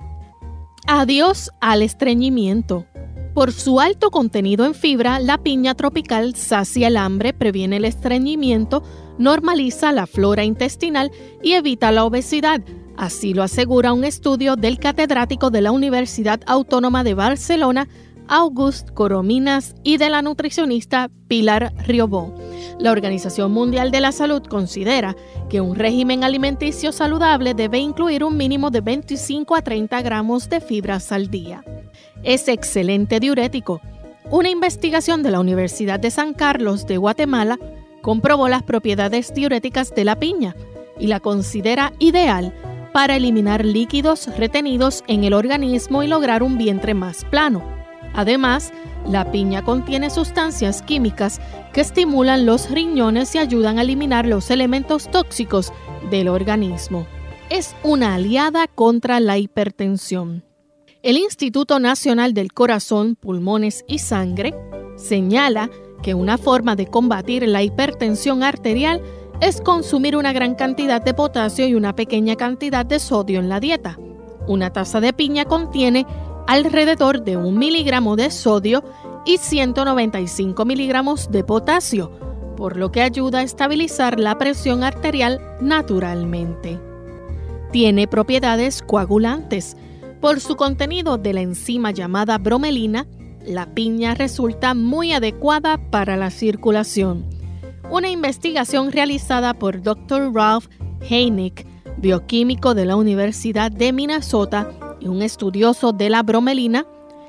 [0.85, 2.85] Adiós al estreñimiento.
[3.33, 8.83] Por su alto contenido en fibra, la piña tropical sacia el hambre, previene el estreñimiento,
[9.17, 12.61] normaliza la flora intestinal y evita la obesidad.
[12.97, 17.87] Así lo asegura un estudio del catedrático de la Universidad Autónoma de Barcelona,
[18.29, 22.33] August Corominas, y de la nutricionista Pilar Riobó.
[22.79, 25.15] La Organización Mundial de la Salud considera
[25.49, 30.61] que un régimen alimenticio saludable debe incluir un mínimo de 25 a 30 gramos de
[30.61, 31.63] fibras al día.
[32.23, 33.81] Es excelente diurético.
[34.29, 37.57] Una investigación de la Universidad de San Carlos de Guatemala
[38.03, 40.55] comprobó las propiedades diuréticas de la piña
[40.99, 42.53] y la considera ideal
[42.93, 47.78] para eliminar líquidos retenidos en el organismo y lograr un vientre más plano.
[48.13, 48.73] Además,
[49.07, 51.39] la piña contiene sustancias químicas
[51.73, 55.71] que estimulan los riñones y ayudan a eliminar los elementos tóxicos
[56.09, 57.07] del organismo.
[57.49, 60.43] Es una aliada contra la hipertensión.
[61.01, 64.53] El Instituto Nacional del Corazón, Pulmones y Sangre
[64.97, 65.69] señala
[66.03, 69.01] que una forma de combatir la hipertensión arterial
[69.41, 73.61] es consumir una gran cantidad de potasio y una pequeña cantidad de sodio en la
[73.61, 73.97] dieta.
[74.47, 76.05] Una taza de piña contiene
[76.47, 78.83] alrededor de un miligramo de sodio
[79.25, 82.11] y 195 miligramos de potasio,
[82.57, 86.79] por lo que ayuda a estabilizar la presión arterial naturalmente.
[87.71, 89.77] Tiene propiedades coagulantes.
[90.21, 93.05] Por su contenido de la enzima llamada bromelina,
[93.45, 97.25] la piña resulta muy adecuada para la circulación.
[97.89, 100.33] Una investigación realizada por Dr.
[100.33, 100.67] Ralph
[101.09, 101.65] Heineck,
[101.97, 106.85] bioquímico de la Universidad de Minnesota, y un estudioso de la bromelina,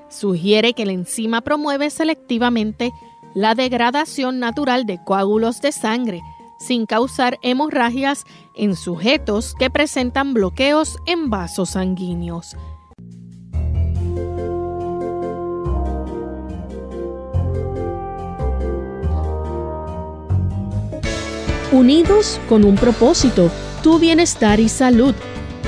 [0.09, 2.93] sugiere que la enzima promueve selectivamente
[3.35, 6.21] la degradación natural de coágulos de sangre
[6.61, 12.55] sin causar hemorragias en sujetos que presentan bloqueos en vasos sanguíneos.
[21.73, 23.49] Unidos con un propósito,
[23.83, 25.15] tu bienestar y salud.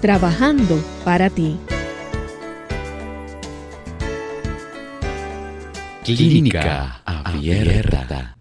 [0.00, 1.58] trabajando para ti.
[6.04, 8.37] Clínica Abierta.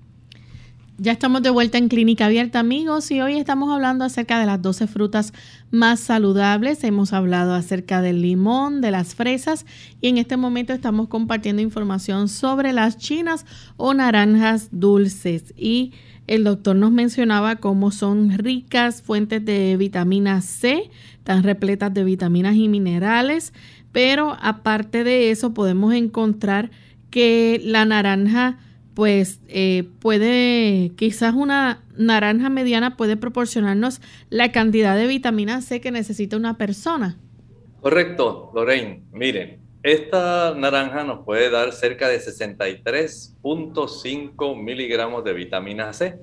[1.00, 4.60] Ya estamos de vuelta en Clínica Abierta, amigos, y hoy estamos hablando acerca de las
[4.64, 5.32] 12 frutas
[5.70, 6.84] más saludables.
[6.84, 9.68] Hemos hablado acerca del limón, de las fresas,
[10.02, 15.54] y en este momento estamos compartiendo información sobre las chinas o naranjas dulces.
[15.56, 15.94] Y
[16.26, 20.90] el doctor nos mencionaba cómo son ricas fuentes de vitamina C,
[21.24, 23.54] tan repletas de vitaminas y minerales,
[23.92, 26.72] pero aparte de eso podemos encontrar
[27.12, 28.58] que la naranja
[28.98, 35.92] pues eh, puede, quizás una naranja mediana puede proporcionarnos la cantidad de vitamina C que
[35.92, 37.16] necesita una persona.
[37.80, 39.04] Correcto, Lorraine.
[39.12, 46.18] Miren, esta naranja nos puede dar cerca de 63.5 miligramos de vitamina C.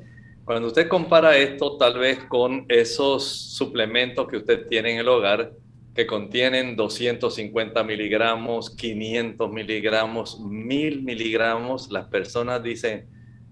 [0.44, 5.52] Cuando usted compara esto tal vez con esos suplementos que usted tiene en el hogar,
[5.94, 13.06] que contienen 250 miligramos, 500 miligramos, 1000 miligramos, las personas dicen,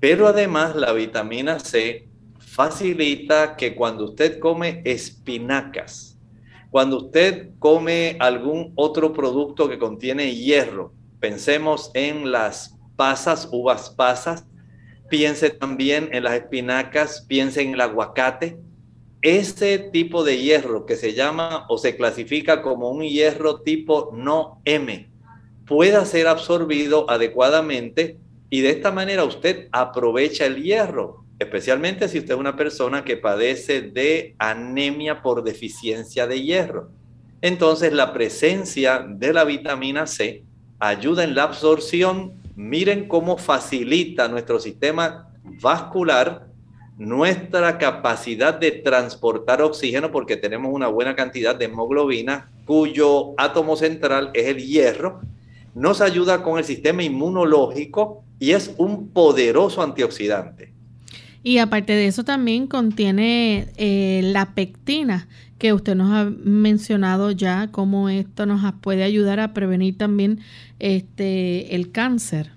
[0.00, 6.18] Pero además la vitamina C facilita que cuando usted come espinacas,
[6.70, 14.46] cuando usted come algún otro producto que contiene hierro, pensemos en las pasas, uvas pasas,
[15.08, 18.58] piense también en las espinacas, piense en el aguacate.
[19.22, 24.60] Ese tipo de hierro que se llama o se clasifica como un hierro tipo no
[24.64, 25.08] M
[25.66, 28.18] pueda ser absorbido adecuadamente
[28.50, 33.16] y de esta manera usted aprovecha el hierro especialmente si usted es una persona que
[33.16, 36.90] padece de anemia por deficiencia de hierro.
[37.40, 40.44] Entonces la presencia de la vitamina C
[40.78, 42.34] ayuda en la absorción.
[42.54, 45.28] Miren cómo facilita nuestro sistema
[45.60, 46.46] vascular
[46.98, 54.30] nuestra capacidad de transportar oxígeno porque tenemos una buena cantidad de hemoglobina cuyo átomo central
[54.34, 55.20] es el hierro.
[55.74, 60.72] Nos ayuda con el sistema inmunológico y es un poderoso antioxidante.
[61.42, 65.28] Y aparte de eso también contiene eh, la pectina,
[65.58, 70.40] que usted nos ha mencionado ya cómo esto nos puede ayudar a prevenir también
[70.78, 72.50] este, el cáncer.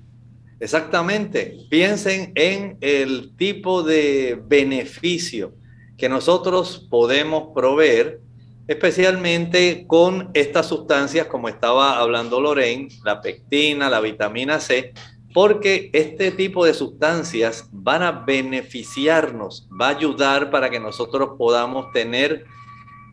[0.60, 1.58] Exactamente.
[1.70, 5.54] Piensen en el tipo de beneficio
[5.98, 8.22] que nosotros podemos proveer,
[8.68, 14.94] especialmente con estas sustancias, como estaba hablando Lorraine, la pectina, la vitamina C,
[15.34, 21.92] porque este tipo de sustancias van a beneficiarnos, va a ayudar para que nosotros podamos
[21.92, 22.46] tener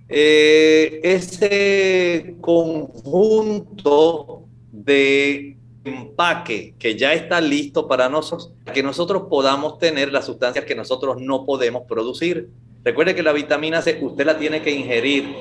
[0.09, 10.13] eh, ese conjunto de empaque que ya está listo para nosotros, que nosotros podamos tener
[10.13, 12.51] las sustancias que nosotros no podemos producir.
[12.85, 15.35] Recuerde que la vitamina C usted la tiene que ingerir.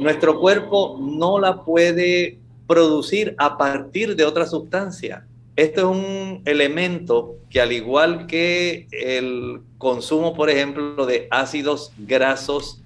[0.00, 5.26] Nuestro cuerpo no la puede producir a partir de otra sustancia.
[5.56, 12.80] Esto es un elemento que al igual que el consumo, por ejemplo, de ácidos grasos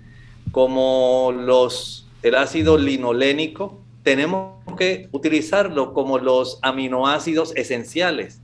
[0.53, 8.41] como los, el ácido linolénico, tenemos que utilizarlo como los aminoácidos esenciales.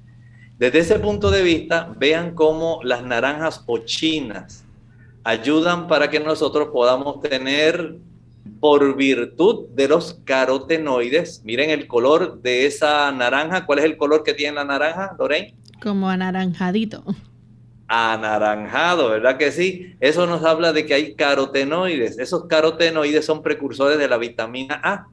[0.58, 4.64] Desde ese punto de vista, vean cómo las naranjas o chinas
[5.24, 7.96] ayudan para que nosotros podamos tener
[8.60, 11.42] por virtud de los carotenoides.
[11.44, 13.66] Miren el color de esa naranja.
[13.66, 15.54] ¿Cuál es el color que tiene la naranja, Lorraine?
[15.82, 17.04] Como anaranjadito.
[17.86, 19.94] Anaranjado, ¿verdad que sí?
[20.00, 22.18] Eso nos habla de que hay carotenoides.
[22.18, 25.06] Esos carotenoides son precursores de la vitamina A.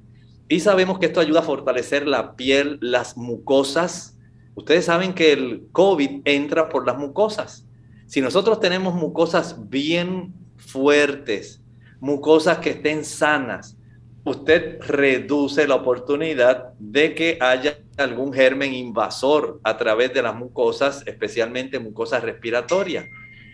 [0.47, 4.17] Y sabemos que esto ayuda a fortalecer la piel, las mucosas.
[4.53, 7.67] Ustedes saben que el COVID entra por las mucosas.
[8.05, 11.61] Si nosotros tenemos mucosas bien fuertes,
[11.99, 13.77] mucosas que estén sanas,
[14.23, 21.03] usted reduce la oportunidad de que haya algún germen invasor a través de las mucosas,
[21.07, 23.05] especialmente mucosas respiratorias.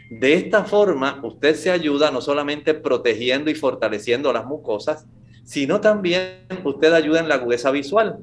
[0.09, 5.07] De esta forma, usted se ayuda no solamente protegiendo y fortaleciendo las mucosas,
[5.43, 8.19] sino también usted ayuda en la agudeza visual.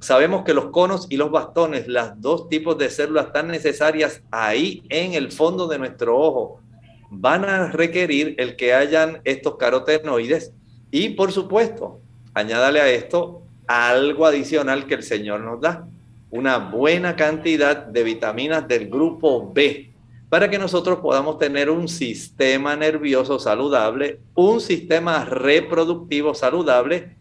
[0.00, 4.82] Sabemos que los conos y los bastones, las dos tipos de células tan necesarias ahí
[4.88, 6.60] en el fondo de nuestro ojo,
[7.10, 10.52] van a requerir el que hayan estos carotenoides
[10.90, 12.00] y por supuesto,
[12.34, 15.86] añádale a esto algo adicional que el Señor nos da,
[16.30, 19.91] una buena cantidad de vitaminas del grupo B
[20.32, 27.18] para que nosotros podamos tener un sistema nervioso saludable, un sistema reproductivo saludable.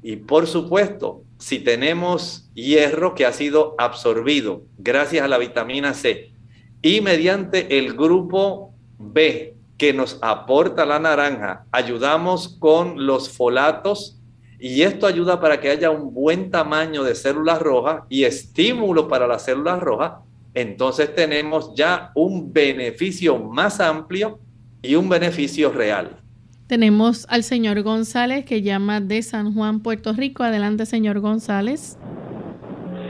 [0.00, 6.34] Y por supuesto, si tenemos hierro que ha sido absorbido gracias a la vitamina C
[6.80, 14.20] y mediante el grupo B, que nos aporta la naranja, ayudamos con los folatos
[14.60, 19.26] y esto ayuda para que haya un buen tamaño de células rojas y estímulo para
[19.26, 20.12] las células rojas,
[20.54, 24.38] entonces tenemos ya un beneficio más amplio
[24.82, 26.18] y un beneficio real.
[26.66, 30.42] Tenemos al señor González que llama de San Juan, Puerto Rico.
[30.42, 31.98] Adelante, señor González.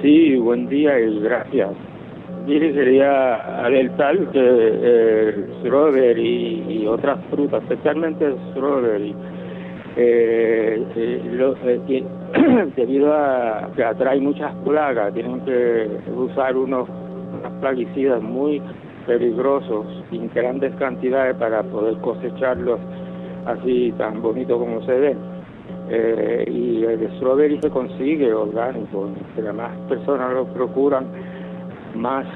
[0.03, 1.71] Sí, buen día y gracias.
[2.47, 9.15] Mire, quería alertar que el strawberry y otras frutas, especialmente el strawberry,
[9.97, 12.05] eh, eh, eh
[12.77, 16.89] debido a que atrae muchas plagas, tienen que usar unos
[17.61, 18.61] plaguicidas muy
[19.07, 22.79] peligrosos en grandes cantidades para poder cosecharlos
[23.47, 25.19] así tan bonito como se ven.
[25.91, 31.07] Eh, y el strawberry se consigue orgánico, entre más personas lo procuran,
[31.95, 32.27] más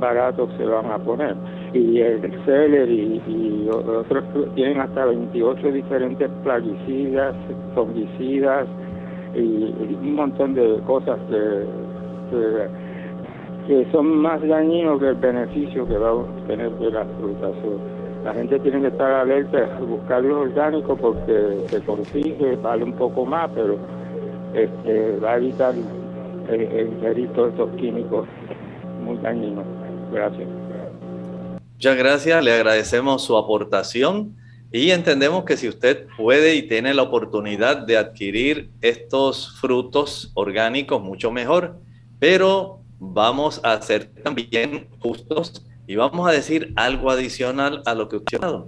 [0.00, 1.36] baratos se van a poner.
[1.72, 7.34] Y el celery y, otros tienen hasta 28 diferentes plaguicidas,
[7.74, 8.66] fungicidas
[9.34, 11.66] y, un montón de cosas que,
[12.30, 12.85] que,
[13.90, 17.52] son más dañinos que el beneficio que va a obtener de las frutas.
[18.24, 23.24] la gente tiene que estar alerta buscar los orgánicos porque se consigue, vale un poco
[23.24, 23.78] más, pero
[24.54, 25.74] este, va a evitar
[26.48, 28.26] el, el, todos estos químicos
[29.02, 29.18] muy
[30.12, 30.48] Gracias.
[31.74, 34.34] Muchas gracias, le agradecemos su aportación
[34.72, 41.02] y entendemos que si usted puede y tiene la oportunidad de adquirir estos frutos orgánicos,
[41.02, 41.76] mucho mejor,
[42.18, 48.16] pero vamos a ser también justos y vamos a decir algo adicional a lo que
[48.16, 48.64] usted ha.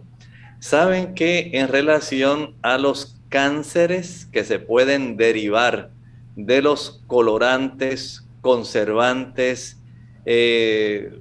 [0.60, 5.90] Saben que en relación a los cánceres que se pueden derivar
[6.36, 9.80] de los colorantes, conservantes,
[10.24, 11.20] eh,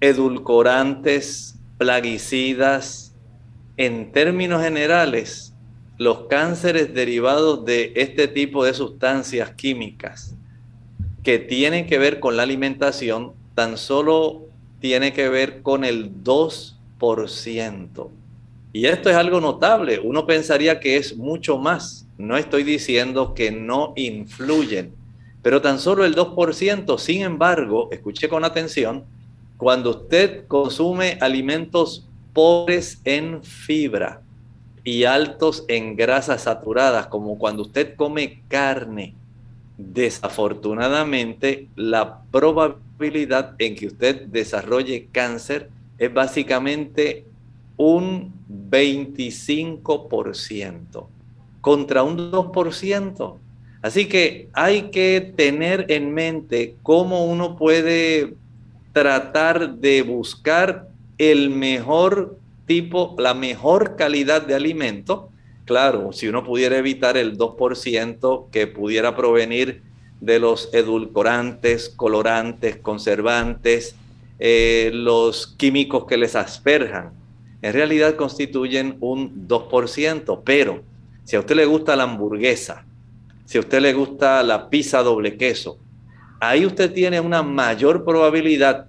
[0.00, 3.14] edulcorantes, plaguicidas.
[3.76, 5.54] En términos generales,
[5.98, 10.36] los cánceres derivados de este tipo de sustancias químicas
[11.22, 14.42] que tienen que ver con la alimentación, tan solo
[14.80, 18.08] tiene que ver con el 2 2%.
[18.72, 19.98] Y esto es algo notable.
[19.98, 22.06] Uno pensaría que es mucho más.
[22.18, 24.94] No estoy diciendo que no influyen,
[25.42, 26.98] pero tan solo el 2%.
[26.98, 29.04] Sin embargo, escuché con atención,
[29.56, 34.22] cuando usted consume alimentos pobres en fibra
[34.84, 39.14] y altos en grasas saturadas, como cuando usted come carne,
[39.92, 47.24] desafortunadamente la probabilidad en que usted desarrolle cáncer es básicamente
[47.76, 48.32] un
[48.70, 51.06] 25%
[51.60, 53.36] contra un 2%.
[53.82, 58.34] Así que hay que tener en mente cómo uno puede
[58.92, 65.30] tratar de buscar el mejor tipo, la mejor calidad de alimento.
[65.70, 69.82] Claro, si uno pudiera evitar el 2% que pudiera provenir
[70.20, 73.94] de los edulcorantes, colorantes, conservantes,
[74.40, 77.12] eh, los químicos que les asperjan,
[77.62, 80.82] en realidad constituyen un 2%, pero
[81.22, 82.84] si a usted le gusta la hamburguesa,
[83.44, 85.78] si a usted le gusta la pizza doble queso,
[86.40, 88.88] ahí usted tiene una mayor probabilidad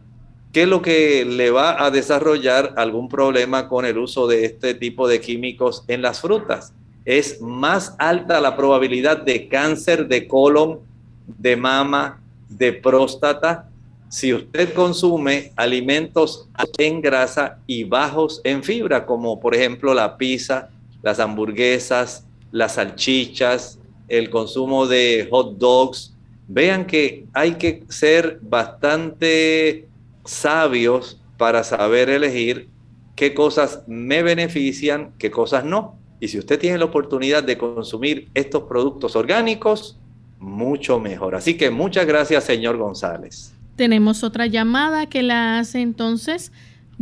[0.51, 5.07] que lo que le va a desarrollar algún problema con el uso de este tipo
[5.07, 6.73] de químicos en las frutas.
[7.05, 10.79] Es más alta la probabilidad de cáncer de colon,
[11.25, 13.71] de mama, de próstata,
[14.11, 20.69] si usted consume alimentos en grasa y bajos en fibra, como por ejemplo la pizza,
[21.01, 23.79] las hamburguesas, las salchichas,
[24.09, 26.13] el consumo de hot dogs,
[26.49, 29.87] vean que hay que ser bastante
[30.25, 32.69] sabios para saber elegir
[33.15, 35.95] qué cosas me benefician, qué cosas no.
[36.19, 39.99] Y si usted tiene la oportunidad de consumir estos productos orgánicos,
[40.39, 41.35] mucho mejor.
[41.35, 43.55] Así que muchas gracias, señor González.
[43.75, 46.51] Tenemos otra llamada que la hace entonces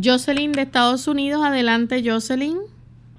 [0.01, 1.43] Jocelyn de Estados Unidos.
[1.43, 2.57] Adelante, Jocelyn.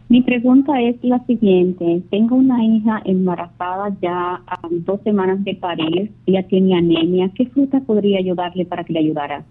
[0.08, 2.02] Mi pregunta es la siguiente.
[2.10, 6.10] Tengo una hija embarazada ya a dos semanas de parir.
[6.26, 7.30] Ella tiene anemia.
[7.34, 9.44] ¿Qué fruta podría ayudarle para que le ayudara?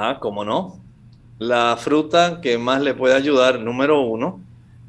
[0.00, 0.78] Ah, ¿cómo no?
[1.40, 4.40] La fruta que más le puede ayudar, número uno,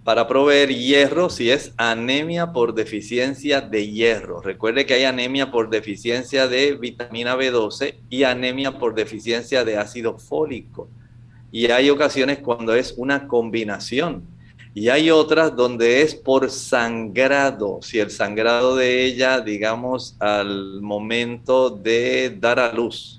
[0.04, 4.40] para proveer hierro si es anemia por deficiencia de hierro.
[4.40, 10.20] Recuerde que hay anemia por deficiencia de vitamina B12 y anemia por deficiencia de ácido
[10.20, 10.88] fólico.
[11.52, 14.22] Y hay ocasiones cuando es una combinación.
[14.76, 17.80] Y hay otras donde es por sangrado.
[17.82, 23.19] Si el sangrado de ella, digamos, al momento de dar a luz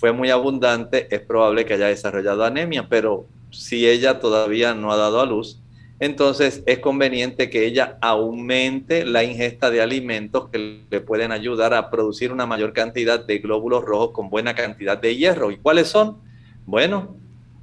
[0.00, 4.96] fue muy abundante, es probable que haya desarrollado anemia, pero si ella todavía no ha
[4.96, 5.60] dado a luz,
[5.98, 11.90] entonces es conveniente que ella aumente la ingesta de alimentos que le pueden ayudar a
[11.90, 15.50] producir una mayor cantidad de glóbulos rojos con buena cantidad de hierro.
[15.50, 16.16] ¿Y cuáles son?
[16.64, 17.14] Bueno,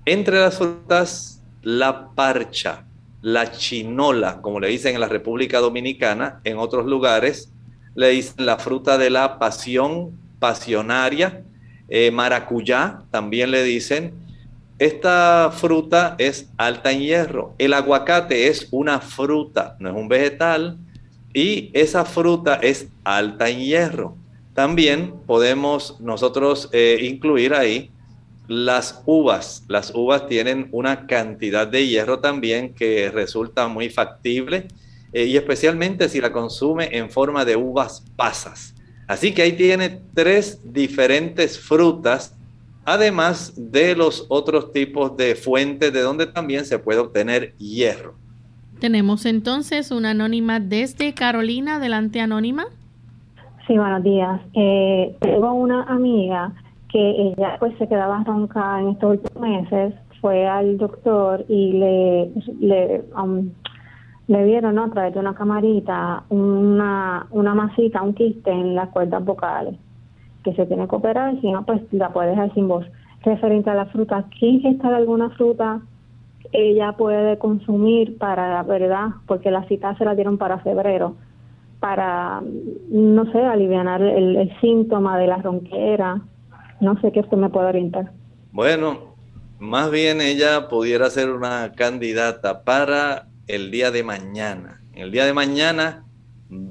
[0.05, 2.85] entre las frutas, la parcha,
[3.23, 7.51] la chinola, como le dicen en la República Dominicana, en otros lugares
[7.95, 11.43] le dicen la fruta de la pasión, pasionaria,
[11.89, 14.13] eh, maracuyá, también le dicen,
[14.79, 17.55] esta fruta es alta en hierro.
[17.57, 20.77] El aguacate es una fruta, no es un vegetal,
[21.33, 24.15] y esa fruta es alta en hierro.
[24.53, 27.91] También podemos nosotros eh, incluir ahí
[28.47, 29.63] las uvas.
[29.67, 34.67] Las uvas tienen una cantidad de hierro también que resulta muy factible
[35.13, 38.73] eh, y especialmente si la consume en forma de uvas pasas.
[39.07, 42.37] Así que ahí tiene tres diferentes frutas
[42.87, 48.13] además de los otros tipos de fuentes de donde también se puede obtener hierro.
[48.79, 51.75] Tenemos entonces una anónima desde Carolina.
[51.75, 52.65] Adelante, anónima.
[53.67, 54.39] Sí, buenos días.
[54.53, 56.53] Eh, tengo una amiga
[56.89, 59.93] que ella pues se quedaba ronca en estos últimos meses.
[60.21, 62.31] Fue al doctor y le,
[62.61, 63.49] le, um,
[64.27, 69.23] le dieron a través de una camarita una, una masita, un quiste en las cuerdas
[69.23, 69.75] vocales
[70.43, 72.85] que se tiene que operar, si no, pues la puede dejar sin voz.
[73.23, 75.81] Referente a la fruta, ¿qué ingesta de alguna fruta
[76.53, 81.15] ella puede consumir para, verdad, porque la cita se la dieron para febrero,
[81.81, 82.41] para,
[82.89, 86.21] no sé, aliviar el, síntoma de la ronquera?
[86.79, 88.11] No sé qué usted me puede orientar.
[88.53, 89.15] Bueno,
[89.59, 94.81] más bien ella pudiera ser una candidata para el día de mañana.
[94.93, 96.05] El día de mañana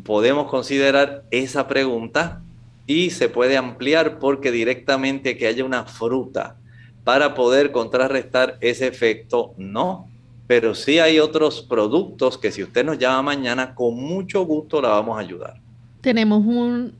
[0.05, 2.43] podemos considerar esa pregunta
[2.87, 6.57] y se puede ampliar porque directamente que haya una fruta
[7.05, 10.09] para poder contrarrestar ese efecto, no.
[10.47, 14.89] Pero sí hay otros productos que si usted nos llama mañana, con mucho gusto la
[14.91, 15.61] vamos a ayudar.
[16.01, 16.93] Tenemos un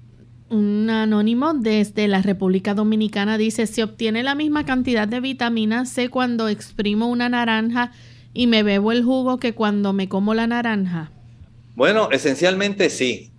[0.49, 6.09] Un anónimo desde la República Dominicana dice, se obtiene la misma cantidad de vitamina C
[6.09, 7.91] cuando exprimo una naranja
[8.37, 11.11] y me bebo el jugo que cuando me como la naranja.
[11.75, 13.31] Bueno, esencialmente sí,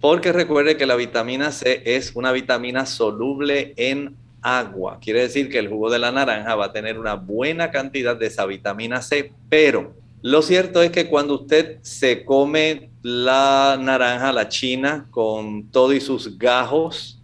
[0.00, 4.98] porque recuerde que la vitamina C es una vitamina soluble en agua.
[5.00, 8.26] Quiere decir que el jugo de la naranja va a tener una buena cantidad de
[8.26, 14.48] esa vitamina C, pero lo cierto es que cuando usted se come la naranja, la
[14.48, 17.22] china, con todo y sus gajos,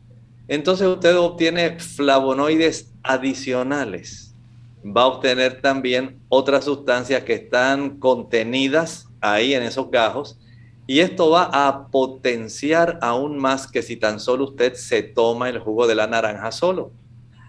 [0.48, 4.31] entonces usted obtiene flavonoides adicionales.
[4.84, 10.38] Va a obtener también otras sustancias que están contenidas ahí en esos gajos
[10.86, 15.60] y esto va a potenciar aún más que si tan solo usted se toma el
[15.60, 16.90] jugo de la naranja solo.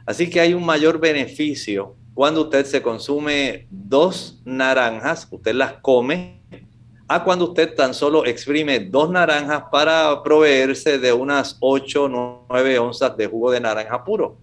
[0.06, 6.44] Así que hay un mayor beneficio cuando usted se consume dos naranjas, usted las come,
[7.08, 12.80] a cuando usted tan solo exprime dos naranjas para proveerse de unas 8 o 9
[12.80, 14.38] onzas de jugo de naranja puro.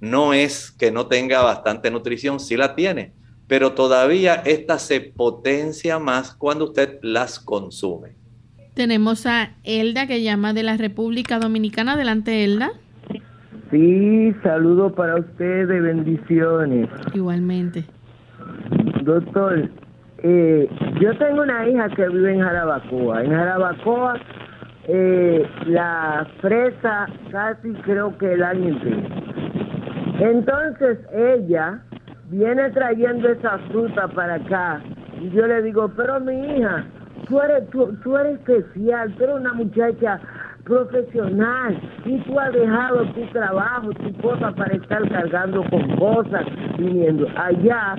[0.00, 3.12] No es que no tenga bastante nutrición, sí la tiene,
[3.46, 8.16] pero todavía esta se potencia más cuando usted las consume.
[8.74, 11.94] Tenemos a Elda que llama de la República Dominicana.
[11.94, 12.72] Adelante, Elda.
[13.70, 16.88] Sí, saludo para usted de bendiciones.
[17.14, 17.84] Igualmente.
[19.02, 19.70] Doctor,
[20.22, 20.68] eh,
[21.00, 23.24] yo tengo una hija que vive en Jarabacoa.
[23.24, 24.20] En Jarabacoa,
[24.88, 29.29] eh, la fresa casi creo que el año entero.
[30.20, 31.80] Entonces ella
[32.28, 34.82] viene trayendo esa fruta para acá.
[35.18, 36.84] Y yo le digo, pero mi hija,
[37.26, 40.20] tú eres, tú, eres especial, tú eres una muchacha
[40.64, 46.44] profesional y tú has dejado tu trabajo, tu cosa para estar cargando con cosas,
[46.76, 47.96] viniendo allá.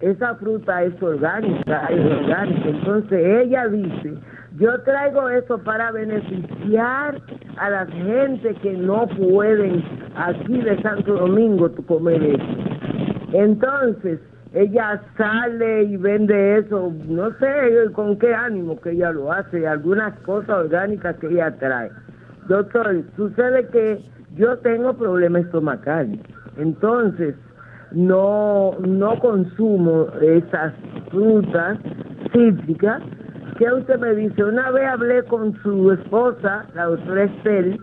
[0.00, 2.68] Esa fruta es orgánica, es orgánica.
[2.68, 4.14] Entonces ella dice,
[4.58, 7.18] yo traigo eso para beneficiar
[7.56, 12.44] a la gente que no pueden aquí de Santo Domingo comer eso.
[13.32, 14.20] Entonces,
[14.54, 20.18] ella sale y vende eso, no sé con qué ánimo que ella lo hace, algunas
[20.20, 21.90] cosas orgánicas que ella trae.
[22.48, 24.04] Doctor, sucede que
[24.34, 26.20] yo tengo problemas estomacales,
[26.58, 27.34] entonces
[27.92, 30.74] no, no consumo esas
[31.10, 31.78] frutas
[32.32, 33.02] cítricas
[33.58, 37.78] que usted me dice, una vez hablé con su esposa, la doctora Estel,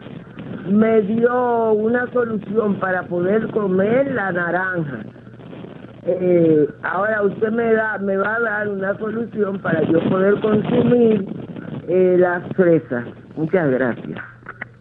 [0.72, 5.04] me dio una solución para poder comer la naranja
[6.06, 11.26] eh, ahora usted me da, me va a dar una solución para yo poder consumir
[11.88, 13.06] eh, las fresas.
[13.36, 14.20] Muchas gracias.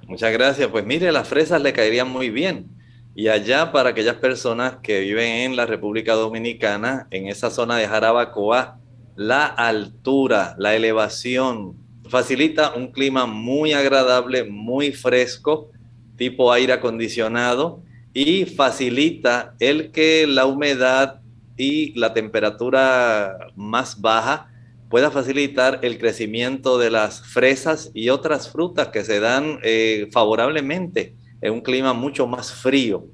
[0.06, 0.68] Muchas gracias.
[0.68, 2.68] Pues mire, las fresas le caerían muy bien.
[3.14, 7.88] Y allá para aquellas personas que viven en la República Dominicana, en esa zona de
[7.88, 8.78] Jarabacoa,
[9.16, 11.74] la altura, la elevación,
[12.08, 15.72] facilita un clima muy agradable, muy fresco,
[16.18, 21.20] tipo aire acondicionado y facilita el que la humedad
[21.56, 24.50] y la temperatura más baja
[24.90, 31.14] pueda facilitar el crecimiento de las fresas y otras frutas que se dan eh, favorablemente
[31.40, 33.06] en un clima mucho más frío.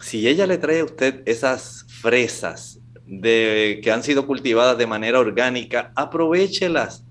[0.00, 5.18] Si ella le trae a usted esas fresas de, que han sido cultivadas de manera
[5.18, 7.04] orgánica, aprovechelas.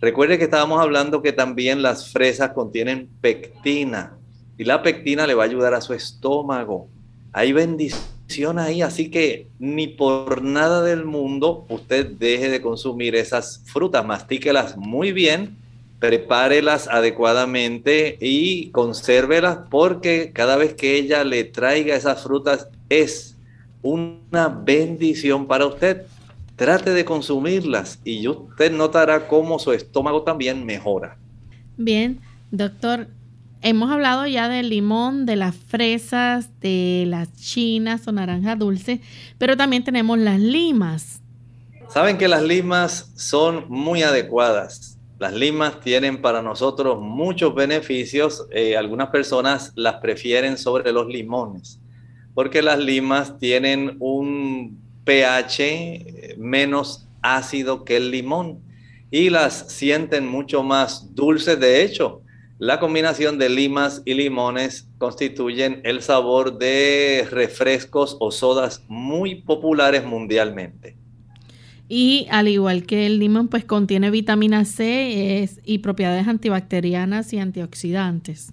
[0.00, 4.17] Recuerde que estábamos hablando que también las fresas contienen pectina
[4.58, 6.88] y la pectina le va a ayudar a su estómago.
[7.32, 13.62] Hay bendición ahí, así que ni por nada del mundo usted deje de consumir esas
[13.64, 15.56] frutas, mastíquelas muy bien,
[16.00, 23.36] prepárelas adecuadamente y consérvelas porque cada vez que ella le traiga esas frutas es
[23.82, 26.02] una bendición para usted.
[26.56, 31.16] Trate de consumirlas y usted notará cómo su estómago también mejora.
[31.76, 33.06] Bien, doctor,
[33.60, 39.00] Hemos hablado ya del limón, de las fresas, de las chinas o naranja dulce,
[39.36, 41.20] pero también tenemos las limas.
[41.88, 44.98] Saben que las limas son muy adecuadas.
[45.18, 48.46] Las limas tienen para nosotros muchos beneficios.
[48.52, 51.80] Eh, algunas personas las prefieren sobre los limones,
[52.34, 58.60] porque las limas tienen un pH menos ácido que el limón
[59.10, 61.58] y las sienten mucho más dulces.
[61.58, 62.22] De hecho,
[62.58, 70.04] la combinación de limas y limones constituyen el sabor de refrescos o sodas muy populares
[70.04, 70.96] mundialmente.
[71.88, 78.52] Y al igual que el limón, pues contiene vitamina C y propiedades antibacterianas y antioxidantes.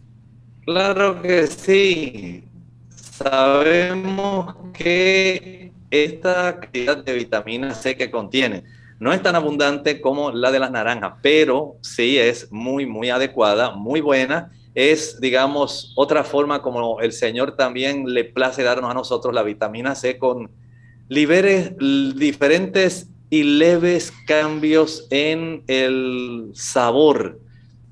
[0.66, 2.43] Claro que sí.
[2.89, 8.64] Sabemos que esta cantidad de vitamina C que contiene
[9.00, 13.72] no es tan abundante como la de las naranjas, pero sí es muy, muy adecuada,
[13.72, 19.34] muy buena es, digamos, otra forma como el Señor también le place darnos a nosotros
[19.34, 20.52] la vitamina C con
[21.10, 27.39] diferentes y leves cambios en el sabor.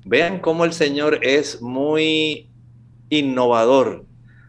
[0.04, 2.50] Vean cómo el Señor es muy
[3.08, 4.04] innovador,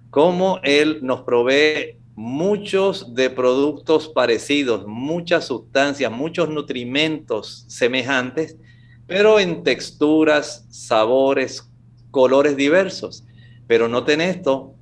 [0.10, 8.58] cómo Él nos provee muchos de productos parecidos, muchas sustancias, muchos nutrimentos semejantes,
[9.06, 11.70] pero en texturas, sabores,
[12.12, 13.26] colores diversos.
[13.68, 14.74] Pero noten esto,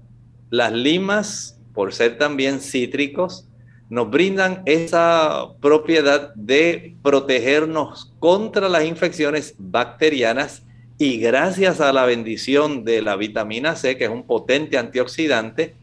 [0.49, 3.47] las limas, por ser también cítricos,
[3.89, 10.63] nos brindan esa propiedad de protegernos contra las infecciones bacterianas
[10.97, 15.75] y gracias a la bendición de la vitamina C, que es un potente antioxidante,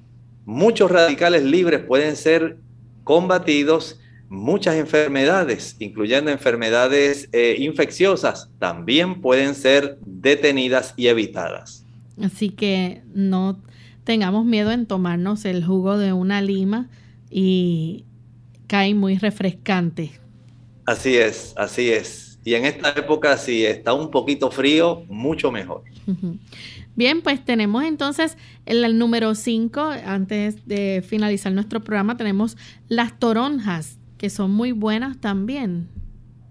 [0.50, 2.58] muchos radicales libres pueden ser
[3.04, 11.86] combatidos, muchas enfermedades, incluyendo enfermedades eh, infecciosas, también pueden ser detenidas y evitadas.
[12.20, 13.62] Así que no
[14.02, 16.90] tengamos miedo en tomarnos el jugo de una lima
[17.30, 18.04] y
[18.66, 20.10] cae muy refrescante.
[20.84, 22.40] Así es, así es.
[22.44, 25.84] Y en esta época, si está un poquito frío, mucho mejor.
[27.00, 28.36] Bien, pues tenemos entonces
[28.66, 35.18] el, número 5, antes de finalizar nuestro programa, tenemos las toronjas, que son muy buenas
[35.18, 35.88] también.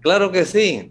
[0.00, 0.90] Claro que sí.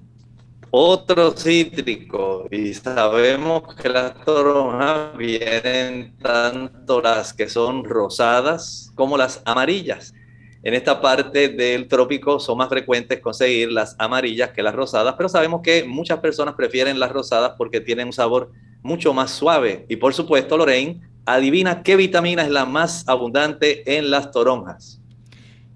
[0.72, 9.42] Otro cítrico, y sabemos que las toronjas vienen tanto las que son rosadas como las
[9.44, 10.14] amarillas.
[10.64, 15.28] En esta parte del trópico son más frecuentes conseguir las amarillas que las rosadas, pero
[15.28, 19.86] sabemos que muchas personas prefieren las rosadas porque tienen un sabor mucho más suave.
[19.90, 25.00] Y por supuesto, Lorraine, adivina qué vitamina es la más abundante en las toronjas.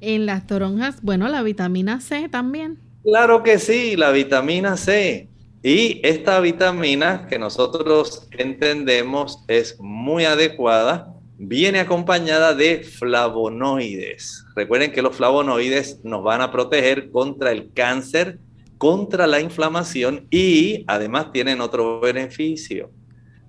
[0.02, 2.80] En las toronjas, bueno, la vitamina C también.
[3.04, 5.30] Claro que sí, la vitamina C.
[5.62, 14.46] Y esta vitamina que nosotros entendemos es muy adecuada, viene acompañada de flavonoides.
[14.56, 18.40] Recuerden que los flavonoides nos van a proteger contra el cáncer,
[18.84, 22.92] contra la inflamación y además tienen otro beneficio.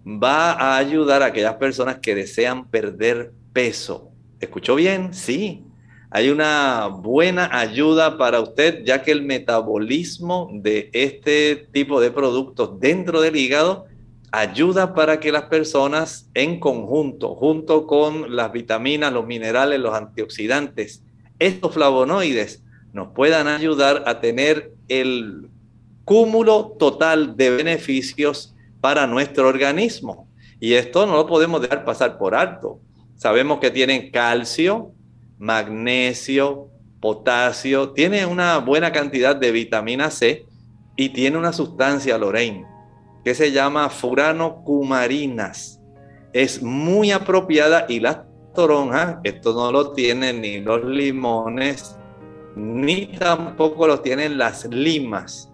[0.07, 4.13] Va a ayudar a aquellas personas que desean perder peso.
[4.39, 5.13] ¿Escuchó bien?
[5.13, 5.65] Sí.
[6.11, 12.79] Hay una buena ayuda para usted ya que el metabolismo de este tipo de productos
[12.79, 13.87] dentro del hígado
[14.31, 21.03] ayuda para que las personas en conjunto, junto con las vitaminas, los minerales, los antioxidantes,
[21.41, 22.64] estos flavonoides,
[22.95, 25.51] nos puedan ayudar a tener el
[26.05, 30.29] cúmulo total de beneficios para nuestro organismo.
[30.61, 32.79] Y esto no lo podemos dejar pasar por alto.
[33.17, 34.93] Sabemos que tienen calcio,
[35.39, 36.69] magnesio,
[37.01, 40.47] potasio, tiene una buena cantidad de vitamina C
[40.97, 42.65] y tiene una sustancia, Lorraine,
[43.25, 45.81] que se llama furanocumarinas.
[46.33, 48.19] Es muy apropiada y las
[48.55, 51.97] toronjas, esto no lo tienen ni los limones,
[52.57, 55.51] ni tampoco lo tienen las limas.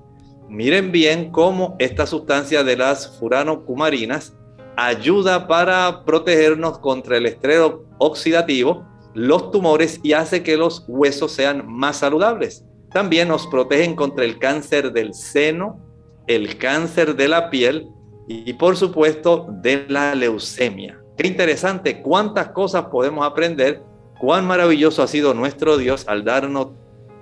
[0.48, 4.34] Miren bien cómo esta sustancia de las furanocumarinas
[4.76, 7.61] ayuda para protegernos contra el estrés
[7.98, 8.84] oxidativo,
[9.14, 12.64] los tumores y hace que los huesos sean más saludables.
[12.90, 15.78] También nos protegen contra el cáncer del seno,
[16.26, 17.88] el cáncer de la piel
[18.26, 21.01] y por supuesto de la leucemia.
[21.16, 23.82] Qué interesante, cuántas cosas podemos aprender,
[24.18, 26.68] cuán maravilloso ha sido nuestro Dios al darnos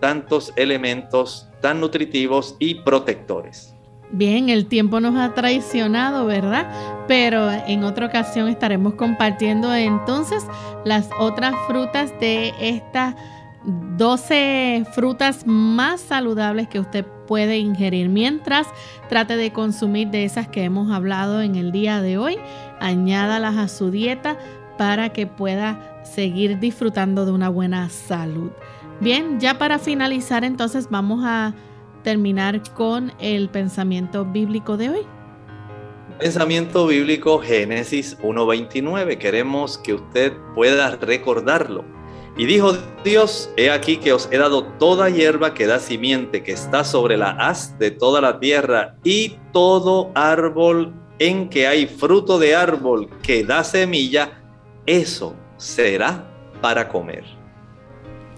[0.01, 3.75] tantos elementos tan nutritivos y protectores.
[4.11, 7.05] Bien, el tiempo nos ha traicionado, ¿verdad?
[7.07, 10.45] Pero en otra ocasión estaremos compartiendo entonces
[10.85, 13.15] las otras frutas de estas
[13.65, 18.09] 12 frutas más saludables que usted puede ingerir.
[18.09, 18.67] Mientras
[19.11, 22.39] trate de consumir de esas que hemos hablado en el día de hoy,
[22.81, 24.39] añádalas a su dieta
[24.79, 28.53] para que pueda seguir disfrutando de una buena salud.
[29.01, 31.55] Bien, ya para finalizar entonces vamos a
[32.03, 35.07] terminar con el pensamiento bíblico de hoy.
[36.19, 39.19] Pensamiento bíblico Génesis 1.29.
[39.19, 41.85] Queremos que usted pueda recordarlo.
[42.37, 46.53] Y dijo Dios, he aquí que os he dado toda hierba que da simiente, que
[46.53, 52.39] está sobre la haz de toda la tierra, y todo árbol en que hay fruto
[52.39, 54.43] de árbol que da semilla,
[54.87, 56.25] eso será
[56.61, 57.38] para comer.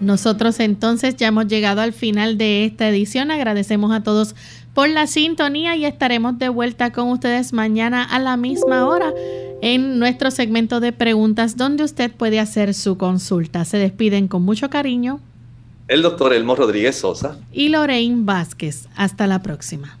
[0.01, 3.29] Nosotros entonces ya hemos llegado al final de esta edición.
[3.29, 4.35] Agradecemos a todos
[4.73, 9.13] por la sintonía y estaremos de vuelta con ustedes mañana a la misma hora
[9.61, 13.63] en nuestro segmento de preguntas donde usted puede hacer su consulta.
[13.63, 15.19] Se despiden con mucho cariño.
[15.87, 17.37] El doctor Elmo Rodríguez Sosa.
[17.51, 18.87] Y Lorraine Vázquez.
[18.95, 20.00] Hasta la próxima.